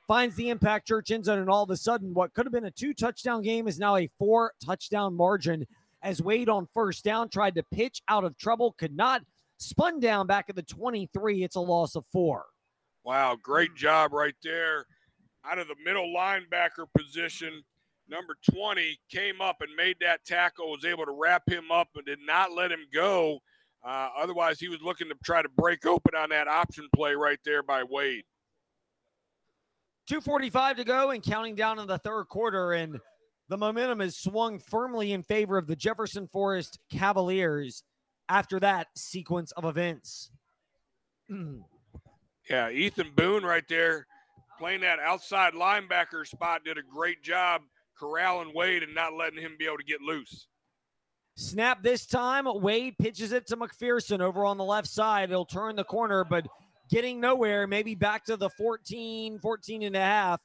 finds 0.07 0.37
the 0.37 0.51
impact 0.51 0.87
church 0.87 1.11
end 1.11 1.25
zone, 1.25 1.39
and 1.39 1.51
all 1.51 1.63
of 1.63 1.71
a 1.71 1.77
sudden, 1.77 2.13
what 2.15 2.33
could 2.35 2.47
have 2.47 2.53
been 2.53 2.67
a 2.67 2.71
two 2.71 2.95
touchdown 2.95 3.43
game 3.43 3.69
is 3.69 3.79
now 3.79 3.97
a 3.97 4.09
four 4.19 4.53
touchdown 4.65 5.15
margin. 5.15 5.67
As 6.03 6.21
Wade 6.21 6.51
on 6.51 6.69
first 6.75 7.05
down 7.05 7.31
tried 7.31 7.55
to 7.55 7.63
pitch 7.73 8.03
out 8.09 8.25
of 8.25 8.37
trouble, 8.37 8.75
could 8.79 8.95
not, 8.95 9.23
spun 9.59 10.01
down 10.01 10.27
back 10.27 10.47
at 10.49 10.57
the 10.57 10.63
23. 10.63 11.43
It's 11.43 11.57
a 11.57 11.61
loss 11.61 11.97
of 11.97 12.05
four. 12.13 12.45
Wow, 13.05 13.37
great 13.43 13.75
job 13.75 14.13
right 14.13 14.35
there. 14.43 14.87
Out 15.47 15.59
of 15.59 15.69
the 15.69 15.77
middle 15.85 16.13
linebacker 16.15 16.87
position, 16.97 17.63
number 18.09 18.37
20 18.51 18.99
came 19.11 19.41
up 19.41 19.57
and 19.61 19.75
made 19.77 19.97
that 20.01 20.25
tackle, 20.25 20.71
was 20.71 20.85
able 20.85 21.05
to 21.05 21.13
wrap 21.13 21.43
him 21.49 21.71
up 21.71 21.89
and 21.95 22.05
did 22.05 22.21
not 22.25 22.53
let 22.53 22.71
him 22.71 22.87
go. 22.93 23.39
Uh, 23.87 24.09
otherwise, 24.17 24.59
he 24.59 24.69
was 24.69 24.81
looking 24.83 25.09
to 25.09 25.15
try 25.23 25.43
to 25.43 25.49
break 25.51 25.85
open 25.85 26.15
on 26.15 26.31
that 26.31 26.49
option 26.49 26.89
play 26.95 27.15
right 27.15 27.39
there 27.45 27.63
by 27.63 27.83
Wade. 27.83 28.25
245 30.07 30.77
to 30.77 30.85
go 30.85 31.11
and 31.11 31.23
counting 31.23 31.55
down 31.55 31.79
in 31.79 31.87
the 31.87 31.99
third 31.99 32.25
quarter 32.25 32.73
and 32.73 32.99
the 33.49 33.57
momentum 33.57 34.01
is 34.01 34.17
swung 34.17 34.59
firmly 34.59 35.13
in 35.13 35.23
favor 35.23 35.59
of 35.59 35.67
the 35.67 35.77
Jefferson 35.77 36.27
Forest 36.27 36.79
Cavaliers 36.91 37.83
after 38.29 38.59
that 38.61 38.89
sequence 38.97 39.53
of 39.53 39.65
events. 39.65 40.31
yeah, 42.51 42.71
Ethan 42.71 43.11
Boone 43.17 43.45
right 43.45 43.65
there 43.69 44.07
playing 44.59 44.81
that 44.81 44.99
outside 44.99 45.53
linebacker 45.55 46.27
spot 46.27 46.65
did 46.65 46.79
a 46.79 46.83
great 46.83 47.23
job 47.23 47.63
corralling 47.99 48.53
Wade 48.55 48.83
and 48.83 48.95
not 48.95 49.15
letting 49.15 49.41
him 49.41 49.57
be 49.59 49.67
able 49.67 49.79
to 49.79 49.85
get 49.85 50.01
loose. 50.01 50.47
Snap 51.37 51.83
this 51.83 52.07
time. 52.07 52.47
Wade 52.47 52.95
pitches 52.99 53.33
it 53.33 53.47
to 53.49 53.57
McPherson 53.57 54.21
over 54.21 54.45
on 54.45 54.57
the 54.57 54.65
left 54.65 54.89
side. 54.89 55.31
He'll 55.31 55.45
turn 55.45 55.77
the 55.77 55.85
corner, 55.85 56.25
but 56.25 56.47
getting 56.91 57.21
nowhere, 57.21 57.67
maybe 57.67 57.95
back 57.95 58.25
to 58.27 58.37
the 58.37 58.51
14, 58.51 59.39
14 59.39 59.83
and 59.83 59.97
a 59.97 60.01
half. 60.01 60.41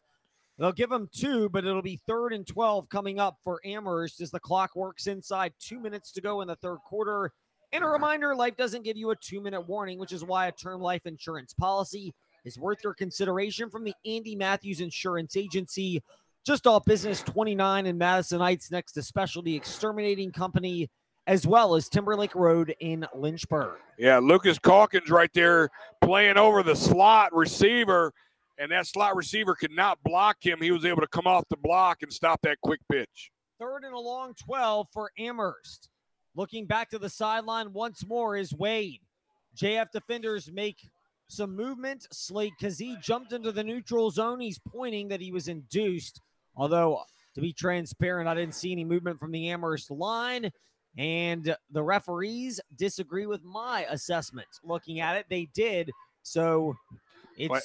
They'll 0.57 0.71
give 0.73 0.89
them 0.89 1.09
two, 1.13 1.47
but 1.49 1.65
it'll 1.65 1.81
be 1.81 2.01
third 2.05 2.33
and 2.33 2.45
12 2.45 2.89
coming 2.89 3.19
up 3.19 3.37
for 3.43 3.61
Amherst 3.65 4.19
as 4.19 4.29
the 4.29 4.39
clock 4.41 4.75
works 4.75 5.07
inside 5.07 5.53
two 5.59 5.79
minutes 5.79 6.11
to 6.13 6.21
go 6.21 6.41
in 6.41 6.49
the 6.49 6.57
third 6.57 6.79
quarter. 6.85 7.31
And 7.71 7.83
a 7.83 7.87
reminder 7.87 8.35
life 8.35 8.57
doesn't 8.57 8.83
give 8.83 8.97
you 8.97 9.11
a 9.11 9.15
two 9.15 9.41
minute 9.41 9.61
warning, 9.61 9.99
which 9.99 10.11
is 10.11 10.25
why 10.25 10.47
a 10.47 10.51
term 10.51 10.81
life 10.81 11.05
insurance 11.05 11.53
policy 11.53 12.13
is 12.43 12.59
worth 12.59 12.79
your 12.83 12.93
consideration 12.93 13.69
from 13.69 13.83
the 13.83 13.93
Andy 14.05 14.35
Matthews 14.35 14.81
Insurance 14.81 15.37
Agency, 15.37 16.03
just 16.45 16.67
off 16.67 16.83
Business 16.85 17.21
29 17.21 17.85
in 17.85 17.97
Madison 17.97 18.39
Heights, 18.39 18.71
next 18.71 18.93
to 18.93 19.03
Specialty 19.03 19.55
Exterminating 19.55 20.31
Company 20.31 20.89
as 21.29 21.45
well 21.45 21.75
as 21.75 21.87
Timberlake 21.87 22.33
Road 22.33 22.73
in 22.79 23.05
Lynchburg. 23.13 23.77
Yeah, 23.99 24.17
Lucas 24.17 24.57
Calkins 24.57 25.11
right 25.11 25.29
there 25.35 25.69
playing 26.01 26.37
over 26.37 26.63
the 26.63 26.75
slot 26.75 27.35
receiver, 27.35 28.11
and 28.57 28.71
that 28.71 28.87
slot 28.87 29.15
receiver 29.15 29.53
could 29.53 29.71
not 29.71 29.99
block 30.03 30.37
him. 30.41 30.59
He 30.59 30.71
was 30.71 30.85
able 30.85 31.01
to 31.01 31.07
come 31.07 31.27
off 31.27 31.43
the 31.51 31.57
block 31.57 31.99
and 32.01 32.11
stop 32.11 32.41
that 32.41 32.57
quick 32.63 32.79
pitch. 32.91 33.29
Third 33.59 33.83
and 33.83 33.93
a 33.93 33.99
long 33.99 34.33
12 34.43 34.87
for 34.91 35.11
Amherst. 35.19 35.89
Looking 36.33 36.65
back 36.65 36.89
to 36.89 36.97
the 36.97 37.09
sideline 37.09 37.73
once 37.73 38.03
more 38.07 38.35
is 38.35 38.51
Wade. 38.51 39.01
JF 39.55 39.91
defenders 39.91 40.51
make 40.51 40.77
some 41.27 41.55
movement. 41.55 42.07
Slade 42.11 42.53
Kazee 42.59 42.99
jumped 43.03 43.33
into 43.33 43.51
the 43.51 43.63
neutral 43.63 44.09
zone. 44.09 44.39
He's 44.39 44.59
pointing 44.67 45.07
that 45.09 45.21
he 45.21 45.31
was 45.31 45.47
induced. 45.47 46.21
Although, 46.55 47.03
to 47.35 47.41
be 47.41 47.53
transparent, 47.53 48.27
I 48.27 48.33
didn't 48.33 48.55
see 48.55 48.71
any 48.71 48.83
movement 48.83 49.19
from 49.19 49.31
the 49.31 49.49
Amherst 49.49 49.91
line. 49.91 50.51
And 50.97 51.55
the 51.71 51.83
referees 51.83 52.59
disagree 52.75 53.25
with 53.25 53.43
my 53.43 53.85
assessment. 53.89 54.47
Looking 54.63 54.99
at 54.99 55.15
it, 55.15 55.25
they 55.29 55.47
did. 55.53 55.91
So 56.23 56.75
it's 57.37 57.49
What? 57.49 57.63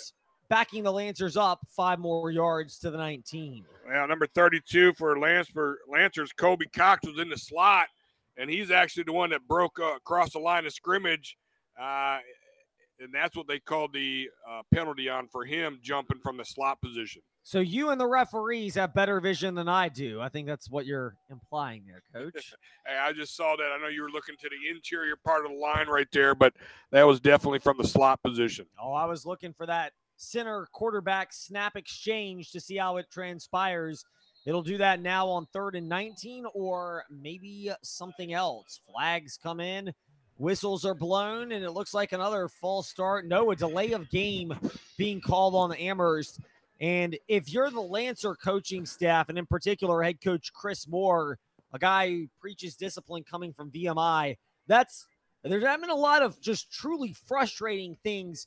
backing 0.48 0.82
the 0.84 0.92
Lancers 0.92 1.36
up 1.36 1.60
five 1.68 1.98
more 1.98 2.30
yards 2.30 2.78
to 2.80 2.90
the 2.90 2.98
19. 2.98 3.64
Well, 3.88 4.08
number 4.08 4.26
32 4.26 4.94
for 4.94 5.18
Lance 5.18 5.48
for 5.48 5.78
Lancers, 5.88 6.32
Kobe 6.32 6.66
Cox 6.66 7.06
was 7.06 7.18
in 7.18 7.28
the 7.28 7.36
slot, 7.36 7.88
and 8.36 8.48
he's 8.48 8.70
actually 8.70 9.04
the 9.04 9.12
one 9.12 9.30
that 9.30 9.46
broke 9.48 9.78
uh, 9.80 9.96
across 9.96 10.32
the 10.32 10.38
line 10.38 10.64
of 10.66 10.72
scrimmage, 10.72 11.36
uh, 11.80 12.18
and 13.00 13.12
that's 13.12 13.36
what 13.36 13.48
they 13.48 13.58
called 13.58 13.92
the 13.92 14.28
uh, 14.48 14.62
penalty 14.72 15.08
on 15.08 15.28
for 15.28 15.44
him 15.44 15.78
jumping 15.82 16.20
from 16.20 16.36
the 16.36 16.44
slot 16.44 16.80
position. 16.80 17.20
So 17.46 17.60
you 17.60 17.90
and 17.90 18.00
the 18.00 18.06
referees 18.06 18.74
have 18.76 18.94
better 18.94 19.20
vision 19.20 19.54
than 19.54 19.68
I 19.68 19.90
do. 19.90 20.18
I 20.18 20.30
think 20.30 20.46
that's 20.46 20.70
what 20.70 20.86
you're 20.86 21.14
implying 21.30 21.84
there, 21.86 22.02
coach. 22.12 22.54
Hey, 22.86 22.98
I 22.98 23.12
just 23.12 23.34
saw 23.34 23.56
that. 23.56 23.72
I 23.72 23.80
know 23.80 23.88
you 23.88 24.02
were 24.02 24.10
looking 24.10 24.34
to 24.38 24.48
the 24.48 24.70
interior 24.74 25.16
part 25.16 25.46
of 25.46 25.52
the 25.52 25.56
line 25.56 25.86
right 25.88 26.08
there, 26.12 26.34
but 26.34 26.52
that 26.90 27.06
was 27.06 27.18
definitely 27.18 27.60
from 27.60 27.78
the 27.78 27.86
slot 27.86 28.22
position. 28.22 28.66
oh, 28.78 28.92
I 28.92 29.06
was 29.06 29.24
looking 29.24 29.54
for 29.54 29.64
that 29.64 29.92
center 30.16 30.68
quarterback 30.72 31.32
snap 31.32 31.76
exchange 31.76 32.50
to 32.52 32.60
see 32.60 32.76
how 32.76 32.98
it 32.98 33.06
transpires. 33.10 34.04
It'll 34.46 34.62
do 34.62 34.76
that 34.78 35.00
now 35.00 35.26
on 35.28 35.46
third 35.52 35.76
and 35.76 35.88
19 35.88 36.44
or 36.52 37.04
maybe 37.10 37.70
something 37.82 38.34
else. 38.34 38.80
Flags 38.90 39.38
come 39.42 39.60
in, 39.60 39.92
whistles 40.36 40.84
are 40.84 40.94
blown, 40.94 41.52
and 41.52 41.64
it 41.64 41.70
looks 41.70 41.94
like 41.94 42.12
another 42.12 42.48
false 42.48 42.88
start. 42.88 43.26
No, 43.26 43.50
a 43.50 43.56
delay 43.56 43.92
of 43.92 44.10
game 44.10 44.54
being 44.98 45.22
called 45.22 45.54
on 45.54 45.70
the 45.70 45.80
Amherst. 45.80 46.40
And 46.80 47.16
if 47.28 47.52
you're 47.52 47.70
the 47.70 47.80
Lancer 47.80 48.34
coaching 48.34 48.84
staff, 48.84 49.28
and 49.28 49.38
in 49.38 49.46
particular 49.46 50.02
head 50.02 50.20
coach 50.20 50.52
Chris 50.52 50.88
Moore, 50.88 51.38
a 51.72 51.78
guy 51.78 52.08
who 52.08 52.26
preaches 52.40 52.76
discipline 52.76 53.24
coming 53.28 53.52
from 53.52 53.70
VMI, 53.70 54.36
that's 54.66 55.06
there's 55.42 55.62
been 55.62 55.90
a 55.90 55.94
lot 55.94 56.22
of 56.22 56.40
just 56.40 56.72
truly 56.72 57.14
frustrating 57.26 57.96
things 58.02 58.46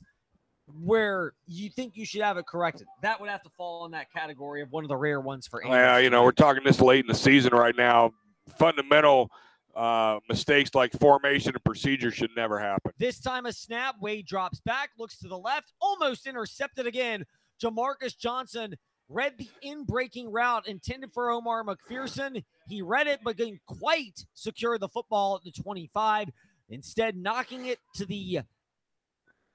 where 0.82 1.32
you 1.46 1.70
think 1.70 1.96
you 1.96 2.04
should 2.04 2.20
have 2.20 2.36
it 2.36 2.46
corrected. 2.46 2.86
That 3.02 3.20
would 3.20 3.30
have 3.30 3.42
to 3.42 3.50
fall 3.50 3.86
in 3.86 3.92
that 3.92 4.12
category 4.12 4.62
of 4.62 4.70
one 4.70 4.84
of 4.84 4.88
the 4.88 4.96
rare 4.96 5.20
ones 5.20 5.46
for 5.46 5.64
Amherst 5.64 5.80
Well, 5.80 6.00
you 6.00 6.10
know, 6.10 6.22
we're 6.22 6.32
talking 6.32 6.62
this 6.64 6.80
late 6.80 7.00
in 7.00 7.06
the 7.06 7.14
season 7.14 7.54
right 7.54 7.74
now. 7.76 8.12
Fundamental 8.58 9.30
uh, 9.74 10.18
mistakes 10.28 10.74
like 10.74 10.92
formation 10.98 11.52
and 11.54 11.64
procedure 11.64 12.10
should 12.10 12.30
never 12.36 12.58
happen. 12.58 12.92
This 12.98 13.20
time 13.20 13.46
a 13.46 13.52
snap. 13.52 13.94
Wade 14.00 14.26
drops 14.26 14.60
back, 14.60 14.90
looks 14.98 15.18
to 15.18 15.28
the 15.28 15.38
left, 15.38 15.72
almost 15.80 16.26
intercepted 16.26 16.86
again. 16.86 17.24
Jamarcus 17.62 18.16
Johnson 18.16 18.74
read 19.08 19.34
the 19.38 19.48
in 19.62 19.84
breaking 19.84 20.30
route 20.30 20.68
intended 20.68 21.12
for 21.12 21.30
Omar 21.30 21.64
McPherson. 21.64 22.42
He 22.68 22.82
read 22.82 23.06
it, 23.06 23.20
but 23.24 23.36
didn't 23.36 23.60
quite 23.66 24.24
secure 24.34 24.78
the 24.78 24.88
football 24.88 25.36
at 25.36 25.42
the 25.42 25.50
25. 25.50 26.30
Instead, 26.70 27.16
knocking 27.16 27.66
it 27.66 27.78
to 27.94 28.04
the 28.04 28.40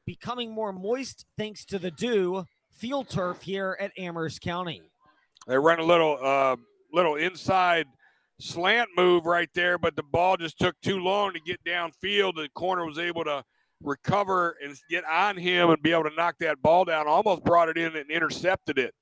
becoming 0.05 0.51
more 0.51 0.73
moist 0.73 1.25
thanks 1.37 1.63
to 1.65 1.79
the 1.79 1.91
dew 1.91 2.45
field 2.71 3.09
turf 3.09 3.41
here 3.41 3.77
at 3.79 3.91
Amherst 3.97 4.41
County. 4.41 4.81
They 5.47 5.57
run 5.57 5.79
a 5.79 5.83
little 5.83 6.17
uh, 6.21 6.55
little 6.91 7.15
inside 7.15 7.85
slant 8.39 8.89
move 8.97 9.25
right 9.25 9.49
there, 9.53 9.77
but 9.77 9.95
the 9.95 10.03
ball 10.03 10.37
just 10.37 10.57
took 10.57 10.75
too 10.81 10.99
long 10.99 11.33
to 11.33 11.39
get 11.39 11.63
downfield. 11.63 12.35
The 12.35 12.49
corner 12.55 12.85
was 12.85 12.97
able 12.97 13.23
to 13.25 13.43
recover 13.83 14.57
and 14.63 14.75
get 14.89 15.03
on 15.05 15.37
him 15.37 15.69
and 15.69 15.81
be 15.81 15.91
able 15.91 16.03
to 16.03 16.15
knock 16.15 16.35
that 16.39 16.61
ball 16.61 16.85
down. 16.85 17.07
Almost 17.07 17.43
brought 17.43 17.69
it 17.69 17.77
in 17.77 17.95
and 17.95 18.09
intercepted 18.09 18.77
it. 18.77 18.93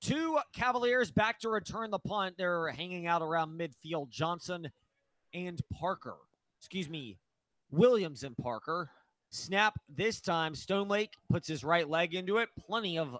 Two 0.00 0.38
Cavaliers 0.52 1.10
back 1.10 1.38
to 1.40 1.48
return 1.48 1.90
the 1.90 1.98
punt. 1.98 2.34
They're 2.36 2.68
hanging 2.68 3.06
out 3.06 3.22
around 3.22 3.58
midfield. 3.58 4.10
Johnson 4.10 4.70
and 5.32 5.60
Parker. 5.72 6.16
Excuse 6.60 6.88
me, 6.88 7.18
Williams 7.70 8.24
and 8.24 8.36
Parker. 8.36 8.90
Snap 9.30 9.74
this 9.88 10.20
time. 10.20 10.54
Stone 10.54 10.88
Lake 10.88 11.12
puts 11.30 11.48
his 11.48 11.64
right 11.64 11.88
leg 11.88 12.14
into 12.14 12.38
it. 12.38 12.48
Plenty 12.66 12.98
of 12.98 13.16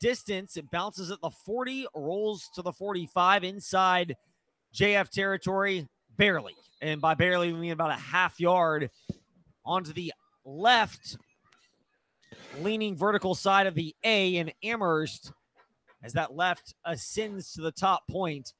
distance. 0.00 0.56
It 0.56 0.70
bounces 0.70 1.10
at 1.10 1.20
the 1.20 1.30
40, 1.30 1.86
rolls 1.94 2.48
to 2.54 2.62
the 2.62 2.72
45 2.72 3.44
inside 3.44 4.16
JF 4.74 5.10
territory, 5.10 5.86
barely. 6.16 6.54
And 6.80 7.00
by 7.00 7.14
barely, 7.14 7.52
we 7.52 7.58
mean 7.58 7.72
about 7.72 7.90
a 7.90 8.00
half 8.00 8.40
yard 8.40 8.90
onto 9.64 9.92
the 9.92 10.12
left 10.44 11.16
leaning 12.60 12.96
vertical 12.96 13.34
side 13.34 13.66
of 13.66 13.74
the 13.74 13.94
A 14.04 14.36
in 14.36 14.52
Amherst 14.62 15.32
as 16.02 16.12
that 16.12 16.36
left 16.36 16.74
ascends 16.84 17.52
to 17.52 17.62
the 17.62 17.72
top 17.72 18.06
point. 18.08 18.52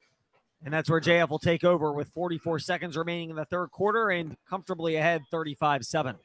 And 0.63 0.73
that's 0.73 0.89
where 0.89 0.99
JF 0.99 1.29
will 1.29 1.39
take 1.39 1.63
over 1.63 1.93
with 1.93 2.09
44 2.09 2.59
seconds 2.59 2.97
remaining 2.97 3.29
in 3.29 3.35
the 3.35 3.45
third 3.45 3.69
quarter 3.71 4.09
and 4.09 4.35
comfortably 4.49 4.95
ahead 4.95 5.21
35 5.29 5.85
7. 5.85 6.15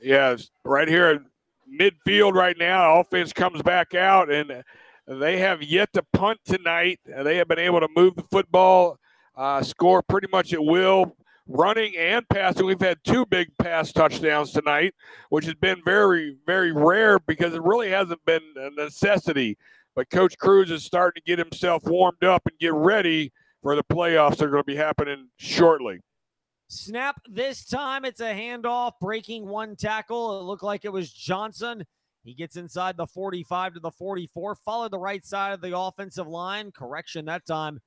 Yeah, 0.00 0.30
it's 0.30 0.50
right 0.64 0.86
here 0.86 1.06
at 1.06 1.22
midfield 1.80 2.34
right 2.34 2.56
now. 2.56 3.00
Offense 3.00 3.32
comes 3.32 3.60
back 3.62 3.94
out, 3.94 4.30
and 4.30 4.62
they 5.08 5.38
have 5.38 5.60
yet 5.60 5.92
to 5.94 6.04
punt 6.12 6.38
tonight. 6.44 7.00
They 7.04 7.36
have 7.36 7.48
been 7.48 7.58
able 7.58 7.80
to 7.80 7.88
move 7.96 8.14
the 8.14 8.22
football, 8.30 8.98
uh, 9.36 9.62
score 9.64 10.02
pretty 10.02 10.28
much 10.30 10.52
at 10.52 10.62
will, 10.64 11.16
running 11.48 11.96
and 11.96 12.28
passing. 12.28 12.66
We've 12.66 12.80
had 12.80 12.98
two 13.04 13.26
big 13.26 13.48
pass 13.58 13.92
touchdowns 13.92 14.52
tonight, 14.52 14.94
which 15.30 15.46
has 15.46 15.54
been 15.54 15.80
very, 15.84 16.36
very 16.46 16.72
rare 16.72 17.18
because 17.18 17.54
it 17.54 17.62
really 17.62 17.90
hasn't 17.90 18.24
been 18.24 18.42
a 18.56 18.70
necessity. 18.70 19.56
But 19.96 20.10
Coach 20.10 20.38
Cruz 20.38 20.70
is 20.70 20.84
starting 20.84 21.20
to 21.20 21.26
get 21.26 21.38
himself 21.38 21.82
warmed 21.84 22.22
up 22.22 22.42
and 22.46 22.58
get 22.58 22.74
ready 22.74 23.32
for 23.62 23.74
the 23.74 23.82
playoffs 23.84 24.36
that 24.36 24.44
are 24.44 24.50
going 24.50 24.62
to 24.62 24.66
be 24.66 24.76
happening 24.76 25.28
shortly. 25.38 26.00
Snap 26.68 27.16
this 27.28 27.64
time. 27.64 28.04
It's 28.04 28.20
a 28.20 28.32
handoff, 28.34 28.92
breaking 29.00 29.48
one 29.48 29.74
tackle. 29.74 30.38
It 30.38 30.44
looked 30.44 30.62
like 30.62 30.84
it 30.84 30.92
was 30.92 31.10
Johnson. 31.10 31.84
He 32.24 32.34
gets 32.34 32.56
inside 32.56 32.96
the 32.98 33.06
45 33.06 33.74
to 33.74 33.80
the 33.80 33.90
44, 33.90 34.54
followed 34.56 34.90
the 34.90 34.98
right 34.98 35.24
side 35.24 35.54
of 35.54 35.62
the 35.62 35.76
offensive 35.76 36.28
line. 36.28 36.70
Correction 36.72 37.24
that 37.24 37.46
time. 37.46 37.80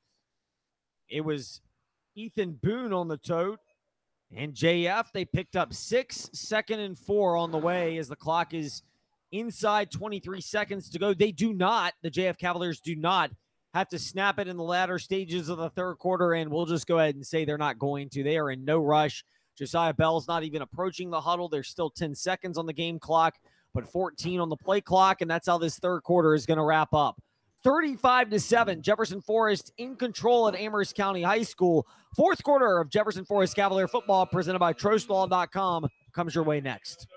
It 1.09 1.21
was 1.21 1.61
Ethan 2.15 2.59
Boone 2.61 2.93
on 2.93 3.07
the 3.07 3.17
tote. 3.17 3.59
And 4.33 4.53
JF, 4.53 5.07
they 5.13 5.25
picked 5.25 5.57
up 5.57 5.73
six, 5.73 6.29
second 6.33 6.79
and 6.79 6.97
four 6.97 7.35
on 7.35 7.51
the 7.51 7.57
way 7.57 7.97
as 7.97 8.07
the 8.07 8.15
clock 8.15 8.53
is 8.53 8.81
inside 9.31 9.91
23 9.91 10.39
seconds 10.39 10.89
to 10.89 10.99
go. 10.99 11.13
They 11.13 11.31
do 11.31 11.53
not, 11.53 11.93
the 12.01 12.11
JF 12.11 12.37
Cavaliers 12.37 12.79
do 12.79 12.95
not 12.95 13.31
have 13.73 13.89
to 13.89 13.99
snap 13.99 14.39
it 14.39 14.47
in 14.47 14.57
the 14.57 14.63
latter 14.63 14.99
stages 14.99 15.49
of 15.49 15.57
the 15.57 15.69
third 15.69 15.95
quarter, 15.95 16.33
and 16.33 16.51
we'll 16.51 16.65
just 16.65 16.87
go 16.87 16.99
ahead 16.99 17.15
and 17.15 17.25
say 17.25 17.45
they're 17.45 17.57
not 17.57 17.79
going 17.79 18.09
to. 18.09 18.23
They 18.23 18.37
are 18.37 18.51
in 18.51 18.65
no 18.65 18.79
rush. 18.79 19.23
Josiah 19.57 19.93
Bell's 19.93 20.27
not 20.27 20.43
even 20.43 20.61
approaching 20.61 21.09
the 21.09 21.21
huddle. 21.21 21.47
There's 21.47 21.69
still 21.69 21.89
10 21.89 22.15
seconds 22.15 22.57
on 22.57 22.65
the 22.65 22.73
game 22.73 22.99
clock, 22.99 23.35
but 23.73 23.87
14 23.87 24.39
on 24.39 24.49
the 24.49 24.57
play 24.57 24.81
clock, 24.81 25.21
and 25.21 25.29
that's 25.29 25.47
how 25.47 25.57
this 25.57 25.77
third 25.79 26.03
quarter 26.03 26.33
is 26.33 26.45
going 26.45 26.57
to 26.57 26.63
wrap 26.63 26.93
up. 26.93 27.21
35 27.63 28.29
to 28.31 28.39
7, 28.39 28.81
Jefferson 28.81 29.21
Forest 29.21 29.71
in 29.77 29.95
control 29.95 30.47
at 30.47 30.55
Amherst 30.55 30.95
County 30.95 31.21
High 31.21 31.43
School. 31.43 31.87
Fourth 32.15 32.43
quarter 32.43 32.79
of 32.79 32.89
Jefferson 32.89 33.25
Forest 33.25 33.55
Cavalier 33.55 33.87
football 33.87 34.25
presented 34.25 34.59
by 34.59 34.73
TrostLaw.com 34.73 35.87
comes 36.13 36.35
your 36.35 36.43
way 36.43 36.59
next. 36.59 37.07